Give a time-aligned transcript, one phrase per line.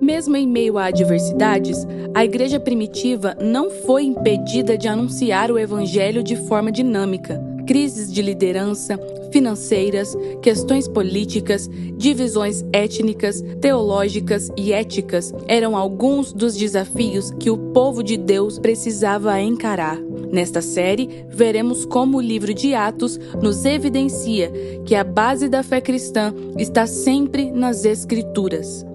[0.00, 6.22] Mesmo em meio a adversidades, a igreja primitiva não foi impedida de anunciar o evangelho
[6.22, 7.42] de forma dinâmica.
[7.66, 8.98] Crises de liderança,
[9.30, 18.02] financeiras, questões políticas, divisões étnicas, teológicas e éticas eram alguns dos desafios que o povo
[18.02, 19.98] de Deus precisava encarar.
[20.30, 24.50] Nesta série, veremos como o livro de Atos nos evidencia
[24.84, 28.87] que a base da fé cristã está sempre nas Escrituras.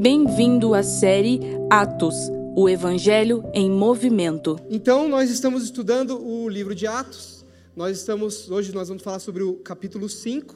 [0.00, 2.14] Bem-vindo à série Atos,
[2.54, 4.56] o Evangelho em Movimento.
[4.70, 7.44] Então, nós estamos estudando o livro de Atos.
[7.74, 10.54] Nós estamos, hoje nós vamos falar sobre o capítulo 5.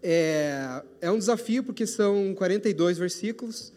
[0.00, 3.72] É, é um desafio porque são 42 versículos.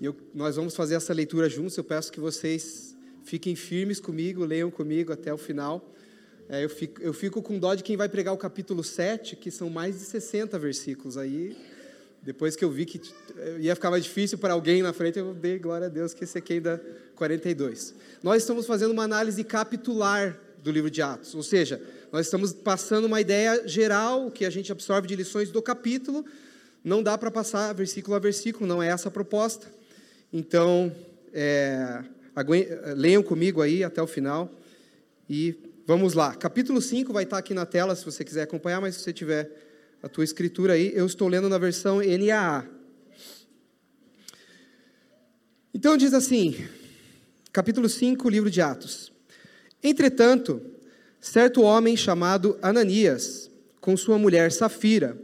[0.00, 1.76] E eu, nós vamos fazer essa leitura juntos.
[1.76, 5.94] Eu peço que vocês fiquem firmes comigo, leiam comigo até o final.
[6.48, 9.48] É, eu, fico, eu fico com dó de quem vai pregar o capítulo 7, que
[9.48, 11.16] são mais de 60 versículos.
[11.16, 11.56] Aí
[12.22, 13.00] depois que eu vi que
[13.58, 16.36] ia ficar mais difícil para alguém na frente, eu dei glória a Deus que esse
[16.36, 16.82] aqui ainda
[17.16, 17.94] 42.
[18.22, 21.80] Nós estamos fazendo uma análise capitular do livro de Atos, ou seja,
[22.12, 26.24] nós estamos passando uma ideia geral que a gente absorve de lições do capítulo.
[26.82, 29.68] Não dá para passar versículo a versículo, não é essa a proposta.
[30.32, 30.92] Então,
[31.32, 32.02] é,
[32.96, 34.50] leiam comigo aí até o final
[35.28, 35.54] e
[35.86, 36.34] vamos lá.
[36.34, 39.69] Capítulo 5 vai estar aqui na tela se você quiser acompanhar, mas se você tiver
[40.02, 42.66] a tua escritura aí, eu estou lendo na versão NAA.
[45.74, 46.66] Então diz assim,
[47.52, 49.12] capítulo 5, livro de Atos.
[49.82, 50.60] Entretanto,
[51.20, 55.18] certo homem chamado Ananias, com sua mulher Safira,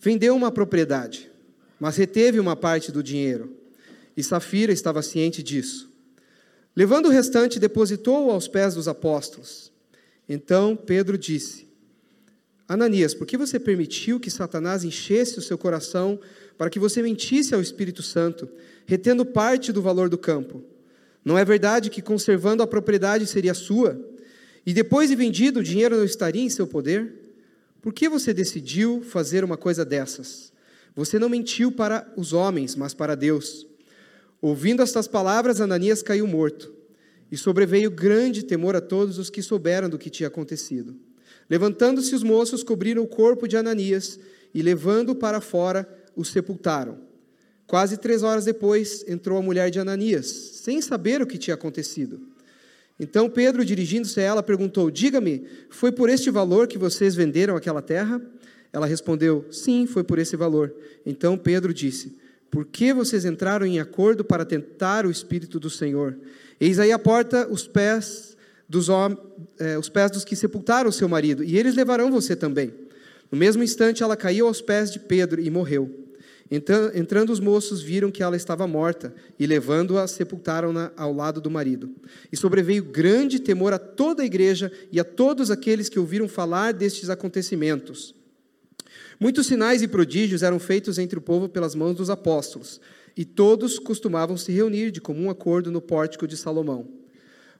[0.00, 1.30] vendeu uma propriedade,
[1.78, 3.56] mas reteve uma parte do dinheiro.
[4.16, 5.90] E Safira estava ciente disso.
[6.74, 9.70] Levando o restante, depositou-o aos pés dos apóstolos.
[10.28, 11.68] Então Pedro disse:
[12.72, 16.18] Ananias, por que você permitiu que Satanás enchesse o seu coração
[16.56, 18.48] para que você mentisse ao Espírito Santo,
[18.86, 20.64] retendo parte do valor do campo?
[21.22, 24.00] Não é verdade que conservando a propriedade seria sua?
[24.64, 27.12] E depois de vendido, o dinheiro não estaria em seu poder?
[27.82, 30.50] Por que você decidiu fazer uma coisa dessas?
[30.96, 33.66] Você não mentiu para os homens, mas para Deus.
[34.40, 36.72] Ouvindo estas palavras, Ananias caiu morto,
[37.30, 40.96] e sobreveio grande temor a todos os que souberam do que tinha acontecido.
[41.48, 44.18] Levantando-se os moços, cobriram o corpo de Ananias
[44.54, 46.98] e, levando-o para fora, o sepultaram.
[47.66, 52.20] Quase três horas depois, entrou a mulher de Ananias, sem saber o que tinha acontecido.
[52.98, 57.82] Então Pedro, dirigindo-se a ela, perguntou: Diga-me, foi por este valor que vocês venderam aquela
[57.82, 58.20] terra?
[58.72, 60.74] Ela respondeu: Sim, foi por esse valor.
[61.04, 62.16] Então Pedro disse:
[62.50, 66.16] Por que vocês entraram em acordo para tentar o Espírito do Senhor?
[66.60, 68.31] Eis aí a porta, os pés
[68.72, 68.88] dos
[69.58, 72.72] é, os pés dos que sepultaram seu marido, e eles levarão você também.
[73.30, 75.90] No mesmo instante, ela caiu aos pés de Pedro e morreu.
[76.94, 81.90] Entrando os moços, viram que ela estava morta, e levando-a, sepultaram-na ao lado do marido.
[82.32, 86.72] E sobreveio grande temor a toda a igreja e a todos aqueles que ouviram falar
[86.72, 88.14] destes acontecimentos.
[89.20, 92.80] Muitos sinais e prodígios eram feitos entre o povo pelas mãos dos apóstolos,
[93.14, 97.01] e todos costumavam se reunir de comum acordo no pórtico de Salomão.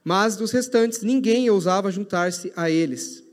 [0.03, 3.23] Mas dos restantes, ninguém ousava juntar-se a eles.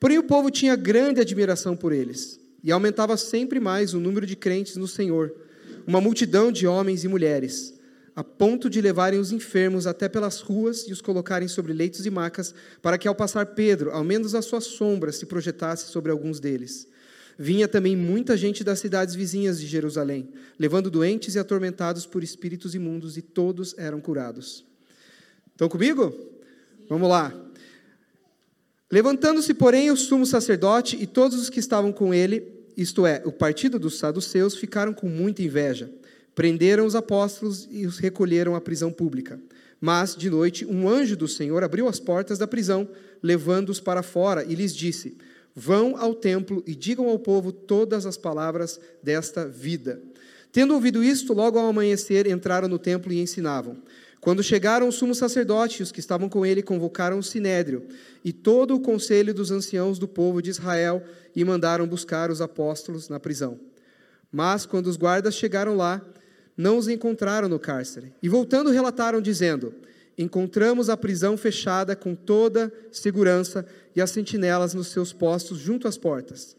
[0.00, 4.36] Porém, o povo tinha grande admiração por eles, e aumentava sempre mais o número de
[4.36, 5.32] crentes no Senhor,
[5.86, 7.74] uma multidão de homens e mulheres,
[8.14, 12.10] a ponto de levarem os enfermos até pelas ruas e os colocarem sobre leitos e
[12.10, 16.40] macas, para que ao passar Pedro, ao menos a sua sombra se projetasse sobre alguns
[16.40, 16.88] deles.
[17.38, 22.74] Vinha também muita gente das cidades vizinhas de Jerusalém, levando doentes e atormentados por espíritos
[22.74, 24.65] imundos, e todos eram curados.
[25.56, 26.14] Estão comigo?
[26.86, 27.34] Vamos lá.
[28.92, 32.46] Levantando-se, porém, o sumo sacerdote e todos os que estavam com ele,
[32.76, 35.90] isto é, o partido dos saduceus, ficaram com muita inveja.
[36.34, 39.40] Prenderam os apóstolos e os recolheram à prisão pública.
[39.80, 42.86] Mas, de noite, um anjo do Senhor abriu as portas da prisão,
[43.22, 45.16] levando-os para fora, e lhes disse:
[45.54, 50.02] Vão ao templo e digam ao povo todas as palavras desta vida.
[50.56, 53.76] Tendo ouvido isto, logo ao amanhecer entraram no templo e ensinavam.
[54.22, 57.82] Quando chegaram o sumo sacerdote e os que estavam com ele convocaram o sinédrio
[58.24, 61.04] e todo o conselho dos anciãos do povo de Israel
[61.34, 63.60] e mandaram buscar os apóstolos na prisão.
[64.32, 66.00] Mas quando os guardas chegaram lá,
[66.56, 68.14] não os encontraram no cárcere.
[68.22, 69.74] E voltando relataram dizendo:
[70.16, 75.98] Encontramos a prisão fechada com toda segurança e as sentinelas nos seus postos junto às
[75.98, 76.55] portas.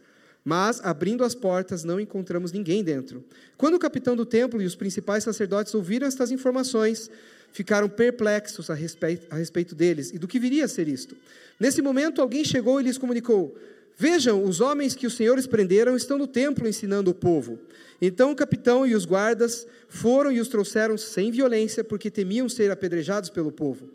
[0.50, 3.22] Mas, abrindo as portas, não encontramos ninguém dentro.
[3.58, 7.12] Quando o capitão do templo e os principais sacerdotes ouviram estas informações,
[7.52, 11.18] ficaram perplexos a respeito, a respeito deles e do que viria a ser isto.
[11.60, 13.58] Nesse momento, alguém chegou e lhes comunicou:
[13.98, 17.60] Vejam, os homens que os senhores prenderam estão no templo ensinando o povo.
[18.02, 22.72] Então o capitão e os guardas foram e os trouxeram sem violência, porque temiam ser
[22.72, 23.90] apedrejados pelo povo.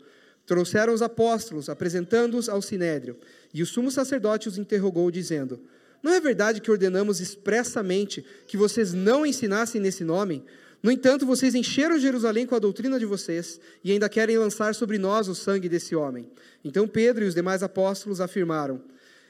[0.45, 3.17] Trouxeram os apóstolos, apresentando-os ao sinédrio.
[3.51, 5.59] E o sumo sacerdote os interrogou, dizendo:
[6.03, 10.43] Não é verdade que ordenamos expressamente que vocês não ensinassem nesse nome?
[10.83, 14.97] No entanto, vocês encheram Jerusalém com a doutrina de vocês e ainda querem lançar sobre
[14.97, 16.29] nós o sangue desse homem.
[16.61, 18.83] Então Pedro e os demais apóstolos afirmaram: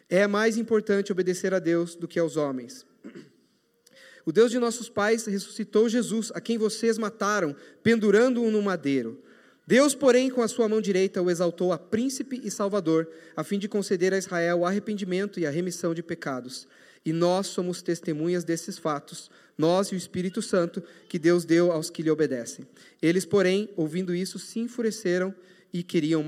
[0.10, 2.84] É mais importante obedecer a Deus do que aos homens.
[4.26, 9.22] O Deus de nossos pais ressuscitou Jesus, a quem vocês mataram, pendurando-o no madeiro.
[9.66, 13.58] Deus, porém, com a sua mão direita o exaltou a príncipe e salvador, a fim
[13.58, 16.68] de conceder a Israel o arrependimento e a remissão de pecados.
[17.06, 21.90] E nós somos testemunhas desses fatos, nós e o Espírito Santo, que Deus deu aos
[21.90, 22.68] que lhe obedecem.
[23.02, 25.34] Eles, porém, ouvindo isso, se enfureceram
[25.72, 26.24] e queriam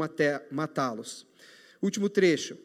[0.49, 1.25] matá-los.
[1.81, 2.57] Último trecho.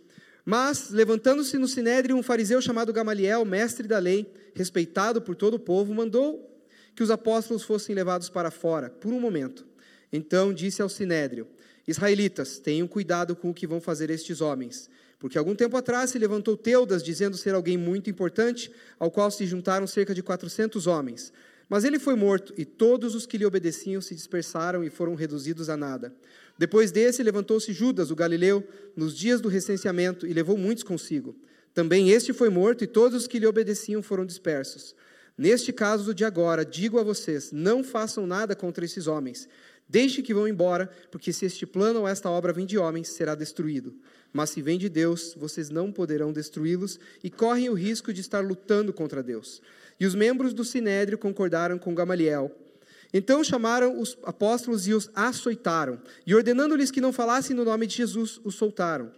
[0.44, 5.60] Mas, levantando-se no sinédrio, um fariseu chamado Gamaliel, mestre da lei, respeitado por todo o
[5.60, 6.48] povo, mandou
[6.94, 9.69] que os apóstolos fossem levados para fora, por um momento.
[10.12, 11.46] Então disse ao sinédrio:
[11.86, 16.18] Israelitas, tenham cuidado com o que vão fazer estes homens, porque algum tempo atrás se
[16.18, 21.32] levantou Teudas, dizendo ser alguém muito importante, ao qual se juntaram cerca de 400 homens.
[21.68, 25.68] Mas ele foi morto, e todos os que lhe obedeciam se dispersaram e foram reduzidos
[25.68, 26.12] a nada.
[26.58, 28.66] Depois desse, levantou-se Judas, o galileu,
[28.96, 31.36] nos dias do recenseamento, e levou muitos consigo.
[31.72, 34.96] Também este foi morto, e todos os que lhe obedeciam foram dispersos.
[35.38, 39.48] Neste caso de agora, digo a vocês: não façam nada contra esses homens,
[39.90, 43.34] Deixe que vão embora, porque se este plano ou esta obra vem de homens, será
[43.34, 43.92] destruído.
[44.32, 48.38] Mas se vem de Deus, vocês não poderão destruí-los e correm o risco de estar
[48.38, 49.60] lutando contra Deus.
[49.98, 52.56] E os membros do sinédrio concordaram com Gamaliel.
[53.12, 57.96] Então chamaram os apóstolos e os açoitaram, e ordenando-lhes que não falassem no nome de
[57.96, 59.10] Jesus, os soltaram.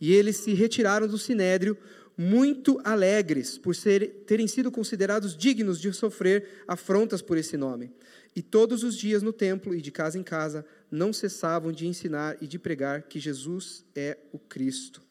[0.00, 1.78] E eles se retiraram do sinédrio,
[2.18, 7.92] muito alegres por ser, terem sido considerados dignos de sofrer afrontas por esse nome.
[8.34, 12.36] E todos os dias no templo e de casa em casa não cessavam de ensinar
[12.40, 15.02] e de pregar que Jesus é o Cristo.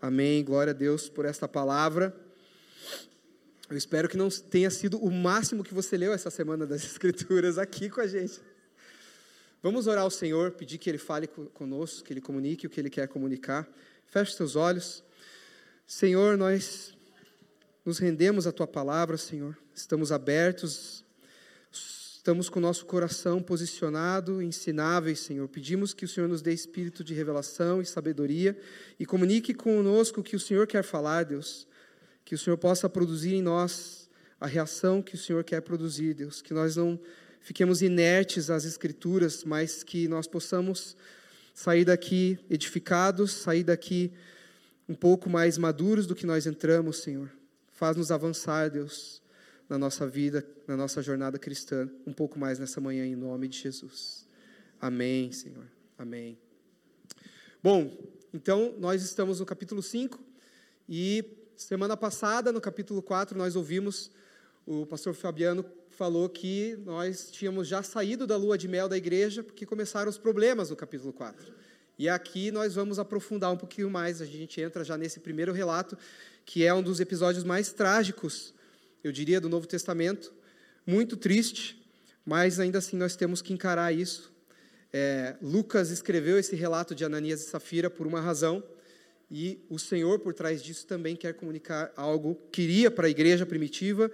[0.00, 0.44] Amém.
[0.44, 2.14] Glória a Deus por esta palavra.
[3.68, 7.58] Eu espero que não tenha sido o máximo que você leu essa semana das Escrituras
[7.58, 8.40] aqui com a gente.
[9.62, 12.90] Vamos orar ao Senhor, pedir que Ele fale conosco, que Ele comunique o que Ele
[12.90, 13.68] quer comunicar.
[14.06, 15.04] Feche seus olhos.
[15.86, 16.96] Senhor, nós
[17.84, 19.56] nos rendemos à Tua palavra, Senhor.
[19.74, 21.04] Estamos abertos
[22.22, 25.48] Estamos com o nosso coração posicionado, ensináveis, Senhor.
[25.48, 28.56] Pedimos que o Senhor nos dê espírito de revelação e sabedoria
[28.96, 31.66] e comunique conosco o que o Senhor quer falar, Deus.
[32.24, 34.08] Que o Senhor possa produzir em nós
[34.40, 36.40] a reação que o Senhor quer produzir, Deus.
[36.40, 36.96] Que nós não
[37.40, 40.96] fiquemos inertes às Escrituras, mas que nós possamos
[41.52, 44.12] sair daqui edificados, sair daqui
[44.88, 47.28] um pouco mais maduros do que nós entramos, Senhor.
[47.72, 49.21] Faz-nos avançar, Deus
[49.72, 53.58] na nossa vida, na nossa jornada cristã, um pouco mais nessa manhã, em nome de
[53.58, 54.26] Jesus.
[54.78, 55.64] Amém, Senhor.
[55.96, 56.36] Amém.
[57.62, 57.90] Bom,
[58.34, 60.20] então nós estamos no capítulo 5
[60.86, 61.24] e
[61.56, 64.10] semana passada, no capítulo 4, nós ouvimos
[64.66, 69.42] o pastor Fabiano falou que nós tínhamos já saído da lua de mel da igreja
[69.42, 71.50] porque começaram os problemas no capítulo 4.
[71.98, 75.96] E aqui nós vamos aprofundar um pouquinho mais, a gente entra já nesse primeiro relato,
[76.44, 78.52] que é um dos episódios mais trágicos
[79.02, 80.32] eu diria, do Novo Testamento,
[80.86, 81.82] muito triste,
[82.24, 84.32] mas ainda assim nós temos que encarar isso.
[84.92, 88.62] É, Lucas escreveu esse relato de Ananias e Safira por uma razão,
[89.30, 94.10] e o Senhor, por trás disso, também quer comunicar algo, queria para a igreja primitiva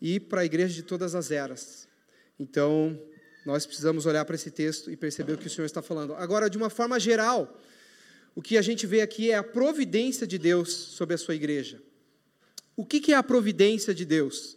[0.00, 1.86] e para a igreja de todas as eras.
[2.40, 2.98] Então,
[3.44, 6.14] nós precisamos olhar para esse texto e perceber o que o Senhor está falando.
[6.14, 7.60] Agora, de uma forma geral,
[8.34, 11.82] o que a gente vê aqui é a providência de Deus sobre a sua igreja.
[12.74, 14.56] O que é a providência de Deus?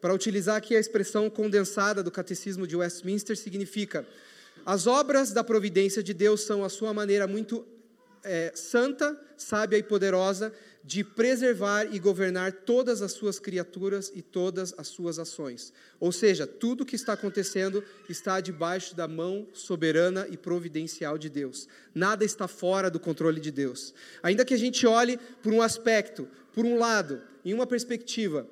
[0.00, 4.06] Para utilizar aqui a expressão condensada do Catecismo de Westminster, significa:
[4.66, 7.66] as obras da providência de Deus são a sua maneira muito
[8.22, 10.52] é, santa, sábia e poderosa
[10.84, 15.72] de preservar e governar todas as suas criaturas e todas as suas ações.
[15.98, 21.30] Ou seja, tudo o que está acontecendo está debaixo da mão soberana e providencial de
[21.30, 21.66] Deus.
[21.94, 23.94] Nada está fora do controle de Deus.
[24.22, 28.48] Ainda que a gente olhe por um aspecto, por um lado, em uma perspectiva,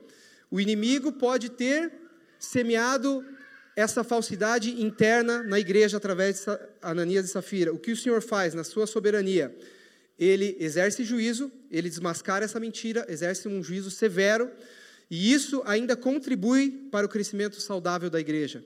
[0.51, 1.93] o inimigo pode ter
[2.39, 3.25] semeado
[3.75, 7.73] essa falsidade interna na igreja através de Ananias e Safira.
[7.73, 9.57] O que o Senhor faz na sua soberania?
[10.19, 14.51] Ele exerce juízo, ele desmascara essa mentira, exerce um juízo severo,
[15.11, 18.63] e isso ainda contribui para o crescimento saudável da igreja.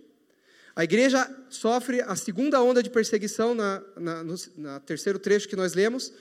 [0.75, 5.57] A igreja sofre a segunda onda de perseguição na, na, no na terceiro trecho que
[5.57, 6.13] nós lemos,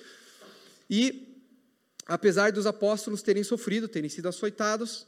[0.89, 1.34] e
[2.05, 5.07] apesar dos apóstolos terem sofrido, terem sido açoitados,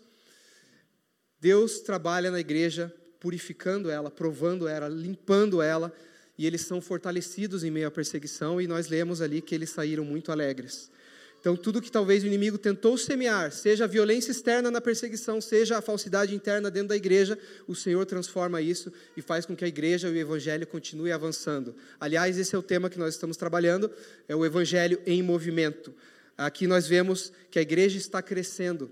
[1.39, 5.93] Deus trabalha na igreja purificando ela, provando ela, limpando ela,
[6.37, 10.05] e eles são fortalecidos em meio à perseguição, e nós lemos ali que eles saíram
[10.05, 10.91] muito alegres.
[11.39, 15.77] Então, tudo que talvez o inimigo tentou semear, seja a violência externa na perseguição, seja
[15.77, 17.37] a falsidade interna dentro da igreja,
[17.67, 21.75] o Senhor transforma isso e faz com que a igreja e o evangelho continue avançando.
[21.99, 23.91] Aliás, esse é o tema que nós estamos trabalhando,
[24.27, 25.93] é o evangelho em movimento.
[26.38, 28.91] Aqui nós vemos que a igreja está crescendo.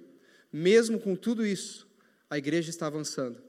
[0.52, 1.88] Mesmo com tudo isso,
[2.30, 3.42] a igreja está avançando.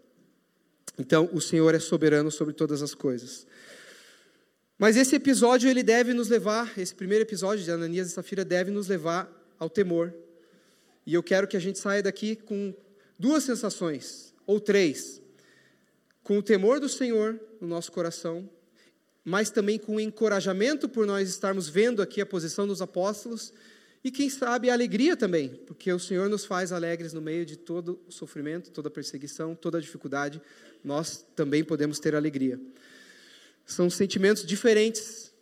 [0.99, 3.47] Então, o Senhor é soberano sobre todas as coisas.
[4.79, 8.71] Mas esse episódio ele deve nos levar, esse primeiro episódio de Ananias e Safira deve
[8.71, 10.13] nos levar ao temor.
[11.07, 12.75] E eu quero que a gente saia daqui com
[13.19, 15.23] duas sensações, ou três.
[16.23, 18.49] Com o temor do Senhor no nosso coração,
[19.25, 23.53] mas também com o encorajamento por nós estarmos vendo aqui a posição dos apóstolos
[24.07, 27.57] e quem sabe a alegria também, porque o Senhor nos faz alegres no meio de
[27.57, 30.41] todo o sofrimento, toda a perseguição, toda a dificuldade,
[30.85, 32.57] nós também podemos ter alegria.
[33.67, 35.33] São sentimentos diferentes,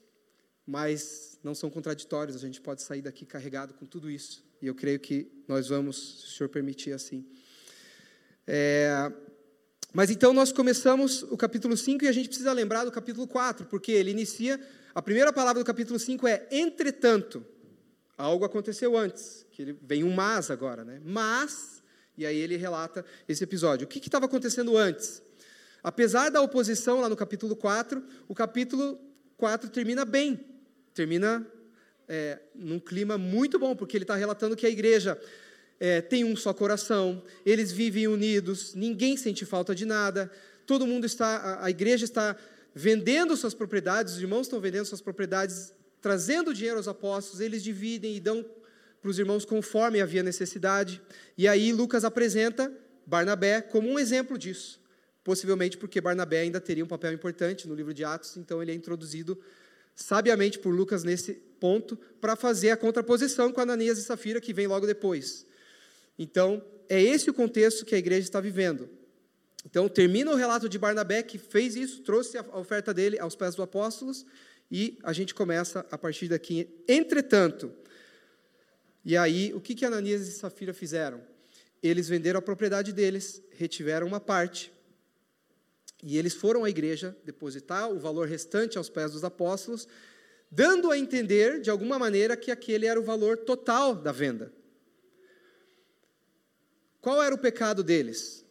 [0.66, 2.37] mas não são contraditórios.
[2.37, 4.42] A gente pode sair daqui carregado com tudo isso.
[4.62, 7.23] E eu creio que nós vamos, se o Senhor permitir assim.
[8.47, 9.12] É,
[9.92, 13.66] mas então nós começamos o capítulo 5 e a gente precisa lembrar do capítulo 4,
[13.66, 14.59] porque ele inicia.
[14.94, 17.44] A primeira palavra do capítulo 5 é entretanto.
[18.16, 21.00] Algo aconteceu antes, que ele vem um mas agora, né?
[21.04, 21.83] Mas,
[22.16, 23.85] e aí ele relata esse episódio.
[23.85, 25.23] O que estava acontecendo antes?
[25.83, 28.99] Apesar da oposição lá no capítulo 4, o capítulo
[29.37, 30.40] 4 termina bem,
[30.94, 31.47] termina
[32.09, 35.21] é, num clima muito bom, porque ele está relatando que a igreja
[35.78, 40.30] é, tem um só coração, eles vivem unidos, ninguém sente falta de nada,
[40.66, 42.37] todo mundo está, a, a igreja está
[42.75, 45.73] vendendo suas propriedades, os irmãos estão vendendo suas propriedades,
[46.05, 48.45] trazendo dinheiro aos apóstolos, eles dividem e dão
[49.01, 51.01] para os irmãos conforme havia necessidade.
[51.37, 52.73] E aí Lucas apresenta
[53.07, 54.85] Barnabé como um exemplo disso
[55.25, 58.75] possivelmente porque Barnabé ainda teria um papel importante no livro de Atos, então ele é
[58.75, 59.41] introduzido
[59.95, 64.67] sabiamente por Lucas nesse ponto para fazer a contraposição com Ananias e Safira que vem
[64.67, 65.47] logo depois.
[66.19, 68.89] Então, é esse o contexto que a igreja está vivendo.
[69.65, 73.55] Então, termina o relato de Barnabé que fez isso, trouxe a oferta dele aos pés
[73.55, 74.27] dos apóstolos
[74.71, 76.68] e a gente começa a partir daqui.
[76.88, 77.73] Entretanto,
[79.04, 81.21] e aí, o que que Ananias e Safira fizeram?
[81.83, 84.73] Eles venderam a propriedade deles, retiveram uma parte,
[86.02, 89.87] e eles foram à igreja depositar o valor restante aos pés dos apóstolos,
[90.50, 94.52] dando a entender, de alguma maneira, que aquele era o valor total da venda.
[97.00, 98.44] Qual era o pecado deles?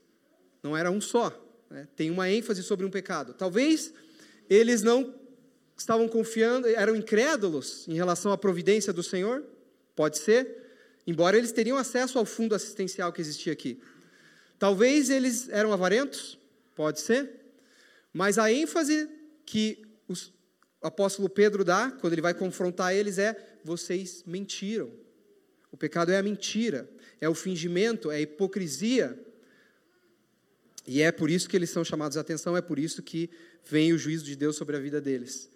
[0.62, 1.32] Não era um só.
[1.70, 1.88] Né?
[1.96, 3.34] Tem uma ênfase sobre um pecado.
[3.34, 3.91] Talvez
[4.50, 5.23] eles não
[5.77, 9.44] estavam confiando, eram incrédulos em relação à providência do Senhor.
[9.96, 10.63] Pode ser.
[11.06, 13.82] Embora eles teriam acesso ao fundo assistencial que existia aqui.
[14.58, 16.38] Talvez eles eram avarentos.
[16.75, 17.30] Pode ser.
[18.13, 19.10] Mas a ênfase
[19.46, 20.13] que o
[20.82, 24.92] apóstolo Pedro dá, quando ele vai confrontar eles, é: vocês mentiram.
[25.72, 26.88] O pecado é a mentira,
[27.20, 29.20] é o fingimento, é a hipocrisia.
[30.86, 33.30] E é por isso que eles são chamados a atenção, é por isso que
[33.65, 35.50] vem o juízo de Deus sobre a vida deles.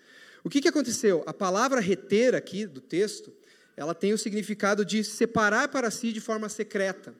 [0.44, 1.24] O que, que aconteceu?
[1.25, 3.34] A palavra reter aqui do texto,
[3.75, 7.13] ela tem o significado de separar para si de forma secreta.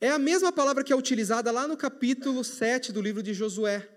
[0.00, 3.88] É a mesma palavra que é utilizada lá no capítulo 7 do livro de Josué,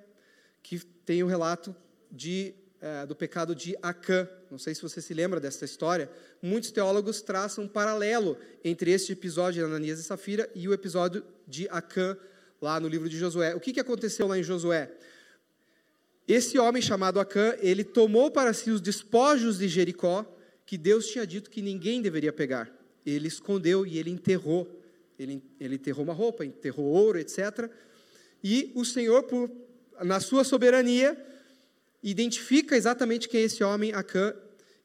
[0.64, 1.76] que tem o relato
[2.10, 4.28] de, é, do pecado de Acã.
[4.50, 6.10] Não sei se você se lembra dessa história.
[6.42, 11.26] Muitos teólogos traçam um paralelo entre este episódio de Ananias e Safira e o episódio
[11.46, 12.18] de Acã,
[12.62, 13.54] lá no livro de Josué.
[13.54, 14.92] O que, que aconteceu lá em Josué?
[16.28, 20.26] Esse homem chamado Acã, ele tomou para si os despojos de Jericó,
[20.66, 22.70] que Deus tinha dito que ninguém deveria pegar.
[23.06, 24.78] Ele escondeu e ele enterrou
[25.20, 27.70] ele, ele enterrou uma roupa, enterrou ouro, etc.
[28.44, 29.50] E o Senhor, por,
[30.04, 31.18] na sua soberania,
[32.04, 34.34] identifica exatamente quem é esse homem, Acã,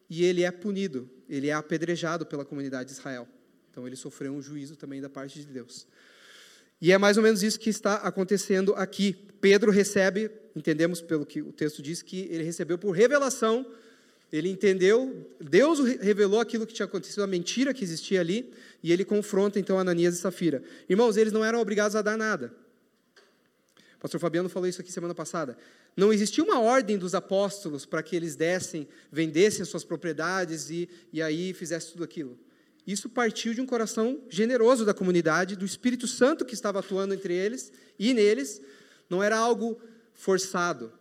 [0.08, 3.28] e ele é punido, ele é apedrejado pela comunidade de Israel.
[3.70, 5.86] Então ele sofreu um juízo também da parte de Deus.
[6.82, 9.16] E é mais ou menos isso que está acontecendo aqui.
[9.40, 13.64] Pedro recebe, entendemos pelo que o texto diz, que ele recebeu por revelação,
[14.32, 19.04] ele entendeu, Deus revelou aquilo que tinha acontecido, a mentira que existia ali, e ele
[19.04, 20.60] confronta então Ananias e Safira.
[20.88, 22.52] Irmãos, eles não eram obrigados a dar nada.
[23.96, 25.56] O pastor Fabiano falou isso aqui semana passada.
[25.96, 31.22] Não existia uma ordem dos apóstolos para que eles dessem, vendessem suas propriedades e, e
[31.22, 32.36] aí fizessem tudo aquilo.
[32.86, 37.34] Isso partiu de um coração generoso da comunidade, do Espírito Santo que estava atuando entre
[37.34, 38.60] eles e neles.
[39.08, 39.80] Não era algo
[40.14, 40.92] forçado.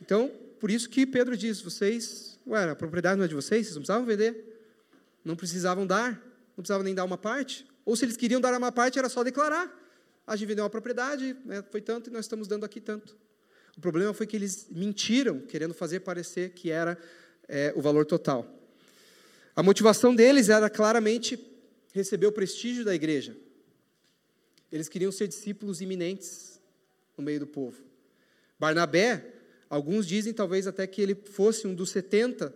[0.00, 3.74] Então, por isso que Pedro diz: vocês, ué, a propriedade não é de vocês, vocês
[3.74, 4.60] não precisavam vender.
[5.24, 6.12] não precisavam dar,
[6.56, 7.66] não precisavam nem dar uma parte.
[7.84, 9.70] Ou se eles queriam dar uma parte, era só declarar.
[10.26, 13.16] A gente vendeu uma propriedade, né, foi tanto e nós estamos dando aqui tanto.
[13.76, 16.98] O problema foi que eles mentiram, querendo fazer parecer que era
[17.46, 18.50] é, o valor total.
[19.56, 21.42] A motivação deles era claramente
[21.94, 23.34] receber o prestígio da igreja.
[24.70, 26.60] Eles queriam ser discípulos iminentes
[27.16, 27.82] no meio do povo.
[28.58, 29.24] Barnabé,
[29.70, 32.54] alguns dizem talvez até que ele fosse um dos 70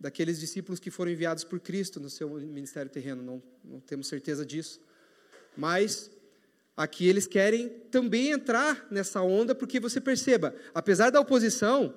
[0.00, 4.46] daqueles discípulos que foram enviados por Cristo no seu ministério terreno, não, não temos certeza
[4.46, 4.80] disso.
[5.54, 6.10] Mas
[6.74, 11.94] aqui eles querem também entrar nessa onda, porque você perceba, apesar da oposição,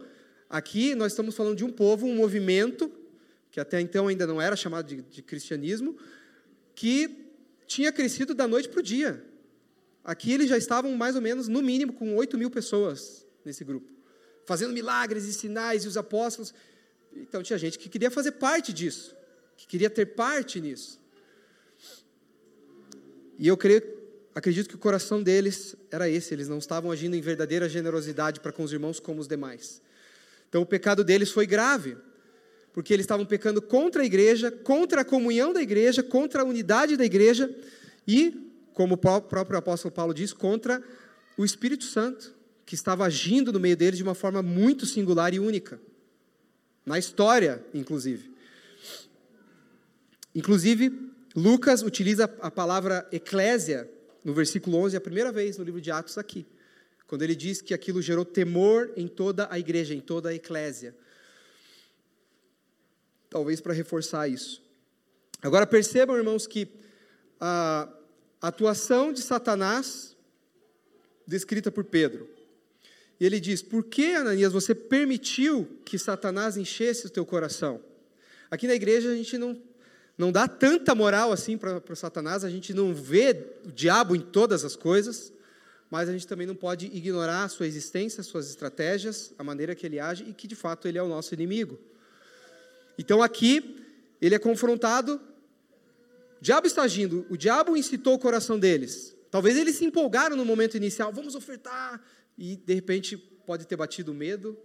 [0.49, 2.91] aqui nós estamos falando de um povo, um movimento,
[3.51, 5.97] que até então ainda não era chamado de, de cristianismo,
[6.73, 7.27] que
[7.67, 9.23] tinha crescido da noite para o dia.
[10.03, 13.89] Aqui eles já estavam mais ou menos, no mínimo, com 8 mil pessoas nesse grupo,
[14.45, 16.53] fazendo milagres e sinais, e os apóstolos.
[17.13, 19.15] Então tinha gente que queria fazer parte disso,
[19.57, 20.99] que queria ter parte nisso.
[23.37, 23.83] E eu creio,
[24.33, 28.51] acredito que o coração deles era esse, eles não estavam agindo em verdadeira generosidade para
[28.51, 29.81] com os irmãos como os demais.
[30.47, 31.97] Então o pecado deles foi grave,
[32.73, 36.95] porque eles estavam pecando contra a igreja, contra a comunhão da igreja, contra a unidade
[36.95, 37.53] da igreja
[38.07, 40.81] e, como o próprio apóstolo Paulo diz, contra
[41.37, 42.33] o Espírito Santo,
[42.65, 45.79] que estava agindo no meio deles de uma forma muito singular e única
[46.85, 48.31] na história, inclusive.
[50.33, 53.89] Inclusive, Lucas utiliza a palavra eclésia
[54.23, 56.45] no versículo 11, a primeira vez no livro de Atos aqui,
[57.07, 60.95] quando ele diz que aquilo gerou temor em toda a igreja, em toda a eclésia.
[63.31, 64.61] Talvez para reforçar isso.
[65.41, 66.67] Agora percebam, irmãos, que
[67.39, 67.87] a
[68.41, 70.17] atuação de Satanás,
[71.25, 72.29] descrita por Pedro,
[73.17, 77.81] e ele diz: Por que, Ananias, você permitiu que Satanás enchesse o teu coração?
[78.51, 79.57] Aqui na igreja a gente não,
[80.17, 84.65] não dá tanta moral assim para Satanás, a gente não vê o diabo em todas
[84.65, 85.31] as coisas,
[85.89, 89.85] mas a gente também não pode ignorar a sua existência, suas estratégias, a maneira que
[89.85, 91.79] ele age e que de fato ele é o nosso inimigo.
[92.97, 93.83] Então aqui
[94.21, 95.19] ele é confrontado,
[96.39, 99.15] o diabo está agindo, o diabo incitou o coração deles.
[99.29, 102.01] Talvez eles se empolgaram no momento inicial, vamos ofertar,
[102.37, 104.57] e de repente pode ter batido medo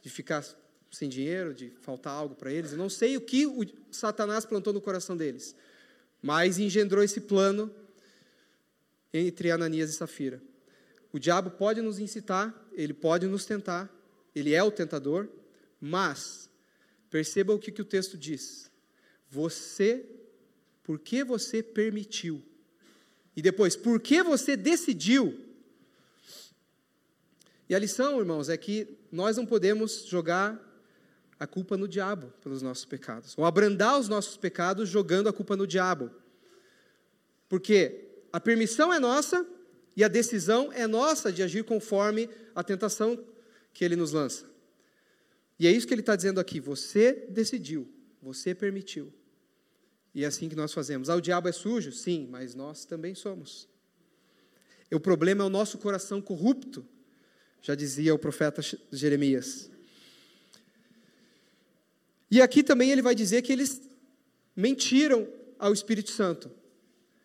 [0.00, 0.44] de ficar
[0.90, 2.72] sem dinheiro, de faltar algo para eles.
[2.72, 5.56] Eu não sei o que o Satanás plantou no coração deles,
[6.20, 7.74] mas engendrou esse plano
[9.12, 10.40] entre Ananias e Safira.
[11.12, 13.90] O diabo pode nos incitar, ele pode nos tentar,
[14.34, 15.28] ele é o tentador,
[15.80, 16.48] mas
[17.12, 18.68] perceba o que, que o texto diz.
[19.30, 20.04] Você,
[20.82, 22.42] por que você permitiu?
[23.36, 25.38] E depois, por que você decidiu
[27.72, 30.60] e a lição, irmãos, é que nós não podemos jogar
[31.40, 35.56] a culpa no diabo pelos nossos pecados, ou abrandar os nossos pecados jogando a culpa
[35.56, 36.10] no diabo.
[37.48, 39.46] Porque a permissão é nossa
[39.96, 43.18] e a decisão é nossa de agir conforme a tentação
[43.72, 44.51] que ele nos lança.
[45.58, 47.88] E é isso que ele está dizendo aqui: você decidiu,
[48.20, 49.12] você permitiu.
[50.14, 51.08] E é assim que nós fazemos.
[51.08, 51.90] Ah, o diabo é sujo?
[51.92, 53.68] Sim, mas nós também somos.
[54.90, 56.86] E o problema é o nosso coração corrupto
[57.62, 58.60] já dizia o profeta
[58.90, 59.70] Jeremias.
[62.28, 63.80] E aqui também ele vai dizer que eles
[64.56, 66.50] mentiram ao Espírito Santo.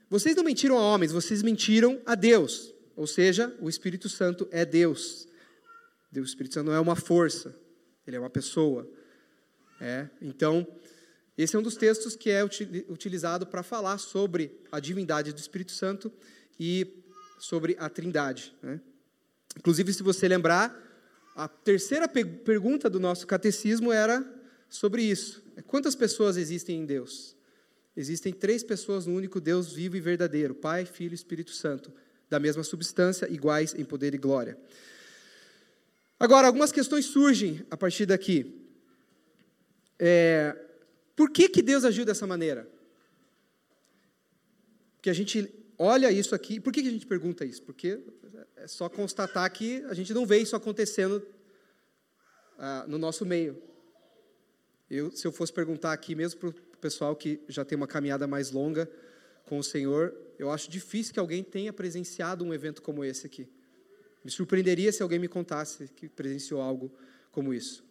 [0.10, 2.74] Vocês não mentiram a homens, vocês mentiram a Deus.
[2.96, 5.28] Ou seja, o Espírito Santo é Deus.
[6.16, 7.56] O Espírito Santo não é uma força,
[8.08, 8.89] ele é uma pessoa.
[9.80, 10.65] É, então,
[11.38, 15.72] esse é um dos textos que é utilizado para falar sobre a divindade do Espírito
[15.72, 16.12] Santo
[16.60, 17.04] e
[17.38, 18.56] sobre a Trindade.
[18.63, 18.80] Né?
[19.58, 20.76] Inclusive, se você lembrar,
[21.36, 24.26] a terceira pe pergunta do nosso catecismo era
[24.70, 27.36] sobre isso: é quantas pessoas existem em Deus?
[27.96, 31.93] Existem três pessoas no único Deus vivo e verdadeiro: Pai, Filho e Espírito Santo,
[32.30, 34.58] da mesma substância, iguais em poder e glória.
[36.19, 38.67] Agora, algumas questões surgem a partir daqui.
[39.99, 40.56] É,
[41.15, 42.67] por que, que Deus agiu dessa maneira?
[44.95, 47.62] Porque a gente olha isso aqui, por que, que a gente pergunta isso?
[47.62, 47.99] Porque
[48.56, 51.25] é só constatar que a gente não vê isso acontecendo
[52.58, 53.62] ah, no nosso meio.
[54.89, 58.25] Eu, se eu fosse perguntar aqui, mesmo para o pessoal que já tem uma caminhada
[58.25, 58.89] mais longa
[59.45, 63.47] com o Senhor, eu acho difícil que alguém tenha presenciado um evento como esse aqui.
[64.28, 66.92] Me surpreenderia se alguém me contasse que presenciou algo
[67.32, 67.82] como isso.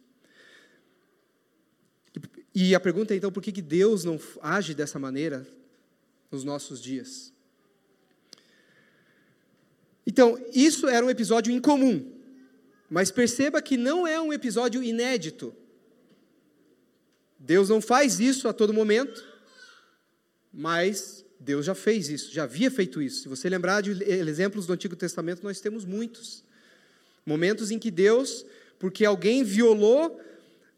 [2.53, 5.47] E a pergunta é então, por que, que Deus não age dessa maneira
[6.29, 7.33] nos nossos dias?
[10.05, 12.07] Então, isso era um episódio incomum,
[12.87, 15.55] mas perceba que não é um episódio inédito.
[17.39, 19.27] Deus não faz isso a todo momento,
[20.53, 23.23] mas Deus já fez isso, já havia feito isso.
[23.23, 26.43] Se você lembrar de exemplos do Antigo Testamento, nós temos muitos.
[27.25, 28.45] Momentos em que Deus,
[28.79, 30.19] porque alguém violou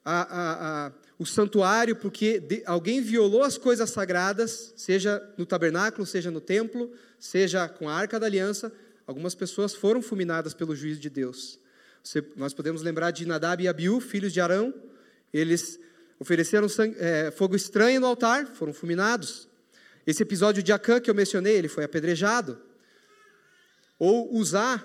[0.03, 6.05] a, a, a, o santuário, porque de, alguém violou as coisas sagradas, seja no tabernáculo,
[6.05, 8.71] seja no templo, seja com a arca da aliança,
[9.05, 11.59] algumas pessoas foram fulminadas pelo juízo de Deus.
[12.03, 14.73] Você, nós podemos lembrar de Nadab e Abiú, filhos de Arão,
[15.33, 15.79] eles
[16.19, 19.48] ofereceram sangue, é, fogo estranho no altar, foram fulminados.
[20.09, 22.59] Esse episódio de Acã que eu mencionei, ele foi apedrejado.
[23.99, 24.83] Ou Uzá,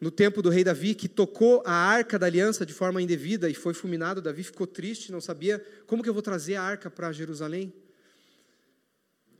[0.00, 3.54] no tempo do rei Davi, que tocou a arca da aliança de forma indevida e
[3.54, 4.20] foi fulminado.
[4.20, 7.72] Davi ficou triste, não sabia como que eu vou trazer a arca para Jerusalém.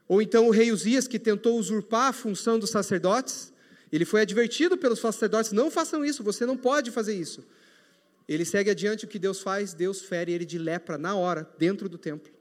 [0.06, 3.52] Ou então o rei Uzias, que tentou usurpar a função dos sacerdotes,
[3.90, 7.44] ele foi advertido pelos sacerdotes: não façam isso, você não pode fazer isso.
[8.28, 11.88] Ele segue adiante o que Deus faz, Deus fere ele de lepra na hora, dentro
[11.88, 12.32] do templo.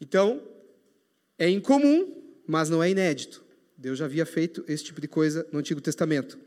[0.00, 0.42] Então,
[1.38, 3.44] é incomum, mas não é inédito.
[3.76, 6.38] Deus já havia feito esse tipo de coisa no Antigo Testamento.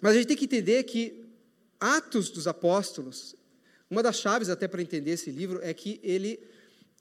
[0.00, 1.24] Mas a gente tem que entender que
[1.80, 3.34] Atos dos Apóstolos,
[3.90, 6.40] uma das chaves até para entender esse livro é que ele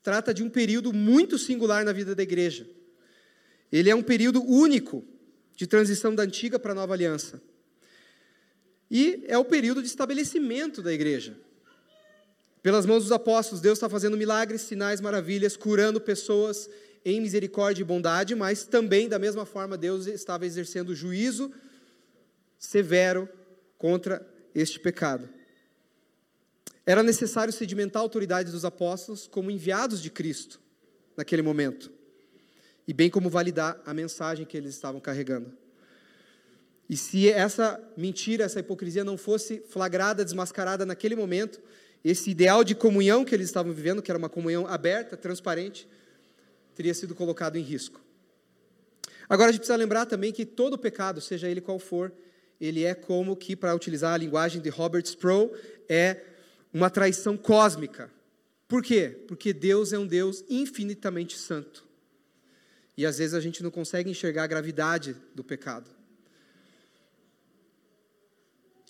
[0.01, 2.67] trata de um período muito singular na vida da igreja.
[3.71, 5.03] Ele é um período único
[5.55, 7.41] de transição da antiga para a nova aliança.
[8.89, 11.37] E é o período de estabelecimento da igreja.
[12.63, 16.69] Pelas mãos dos apóstolos, Deus está fazendo milagres, sinais, maravilhas, curando pessoas
[17.03, 21.51] em misericórdia e bondade, mas também, da mesma forma, Deus estava exercendo juízo
[22.57, 23.27] severo
[23.77, 25.27] contra este pecado.
[26.85, 30.61] Era necessário sedimentar a autoridade dos apóstolos como enviados de Cristo
[31.17, 31.91] naquele momento,
[32.87, 35.51] e bem como validar a mensagem que eles estavam carregando.
[36.89, 41.61] E se essa mentira, essa hipocrisia não fosse flagrada, desmascarada naquele momento,
[42.03, 45.87] esse ideal de comunhão que eles estavam vivendo, que era uma comunhão aberta, transparente,
[46.75, 48.01] teria sido colocado em risco.
[49.29, 52.11] Agora a gente precisa lembrar também que todo pecado, seja ele qual for,
[52.59, 55.55] ele é como que, para utilizar a linguagem de Robert Sproul,
[55.87, 56.21] é
[56.73, 58.11] uma traição cósmica.
[58.67, 59.17] Por quê?
[59.27, 61.85] Porque Deus é um Deus infinitamente santo.
[62.97, 65.89] E às vezes a gente não consegue enxergar a gravidade do pecado.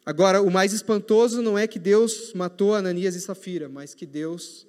[0.06, 4.68] Agora, o mais espantoso não é que Deus matou Ananias e Safira, mas que Deus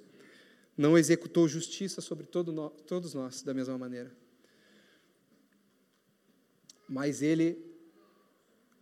[0.77, 4.15] não executou justiça sobre todo todos nós da mesma maneira.
[6.87, 7.57] Mas ele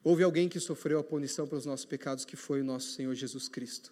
[0.04, 3.48] houve alguém que sofreu a punição pelos nossos pecados, que foi o nosso Senhor Jesus
[3.48, 3.92] Cristo.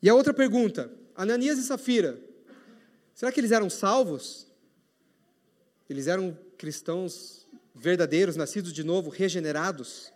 [0.00, 2.18] E a outra pergunta, Ananias e Safira,
[3.14, 4.46] será que eles eram salvos?
[5.94, 10.12] Eles eram cristãos verdadeiros, nascidos de novo, regenerados?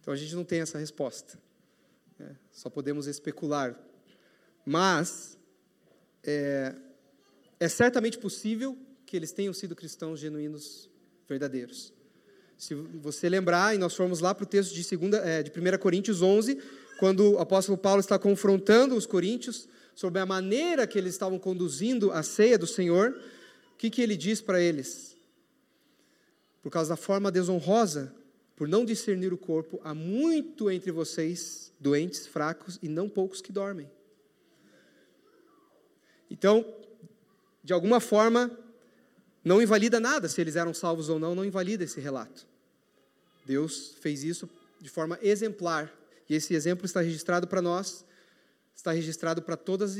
[0.00, 1.38] Então a gente não tem essa resposta.
[2.18, 2.34] Né?
[2.50, 3.78] Só podemos especular.
[4.64, 5.36] Mas
[6.22, 6.74] é,
[7.60, 10.88] é certamente possível que eles tenham sido cristãos genuínos,
[11.28, 11.92] verdadeiros.
[12.56, 15.76] Se você lembrar, e nós formos lá para o texto de, segunda, é, de 1
[15.76, 16.62] Coríntios 11,
[16.98, 22.10] quando o apóstolo Paulo está confrontando os coríntios sobre a maneira que eles estavam conduzindo
[22.10, 23.20] a ceia do Senhor,
[23.74, 25.16] o que, que ele diz para eles?
[26.62, 28.14] Por causa da forma desonrosa,
[28.56, 33.52] por não discernir o corpo, há muito entre vocês doentes, fracos e não poucos que
[33.52, 33.90] dormem.
[36.30, 36.64] Então,
[37.62, 38.56] de alguma forma,
[39.44, 42.46] não invalida nada se eles eram salvos ou não, não invalida esse relato.
[43.44, 44.48] Deus fez isso
[44.80, 45.92] de forma exemplar,
[46.28, 48.04] e esse exemplo está registrado para nós,
[48.74, 49.96] está registrado para todas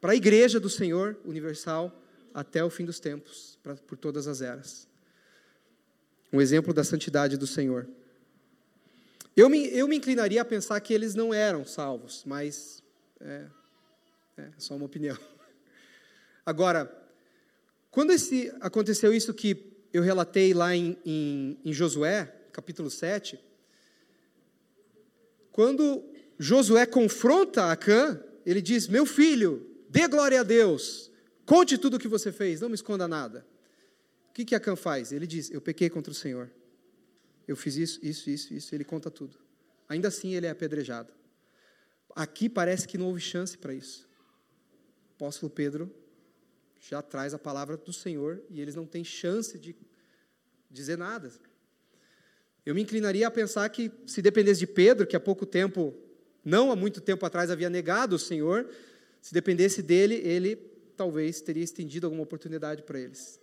[0.00, 2.00] para a igreja do Senhor universal
[2.34, 4.88] até o fim dos tempos, para, por todas as eras.
[6.32, 7.88] Um exemplo da santidade do Senhor.
[9.36, 12.82] Eu me, eu me inclinaria a pensar que eles não eram salvos, mas
[13.20, 13.46] é,
[14.36, 15.16] é só uma opinião.
[16.44, 16.92] Agora,
[17.90, 23.38] quando esse, aconteceu isso que eu relatei lá em, em, em Josué, capítulo 7,
[25.52, 26.04] quando
[26.36, 31.12] Josué confronta Acã, ele diz: Meu filho, dê glória a Deus,
[31.46, 33.46] Conte tudo o que você fez, não me esconda nada.
[34.30, 35.12] O que, que Acã faz?
[35.12, 36.50] Ele diz: Eu pequei contra o Senhor.
[37.46, 38.74] Eu fiz isso, isso, isso, isso.
[38.74, 39.38] Ele conta tudo.
[39.88, 41.12] Ainda assim, ele é apedrejado.
[42.16, 44.08] Aqui parece que não houve chance para isso.
[45.10, 45.94] O apóstolo Pedro
[46.80, 49.76] já traz a palavra do Senhor e eles não têm chance de
[50.70, 51.30] dizer nada.
[52.64, 55.94] Eu me inclinaria a pensar que, se dependesse de Pedro, que há pouco tempo,
[56.44, 58.68] não há muito tempo atrás, havia negado o Senhor,
[59.20, 60.56] se dependesse dele, ele
[60.96, 63.40] talvez teria estendido alguma oportunidade para eles.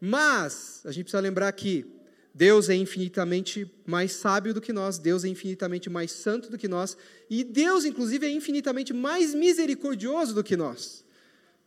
[0.00, 1.86] Mas, a gente precisa lembrar que
[2.34, 6.68] Deus é infinitamente mais sábio do que nós, Deus é infinitamente mais santo do que
[6.68, 6.96] nós,
[7.30, 11.04] e Deus, inclusive, é infinitamente mais misericordioso do que nós.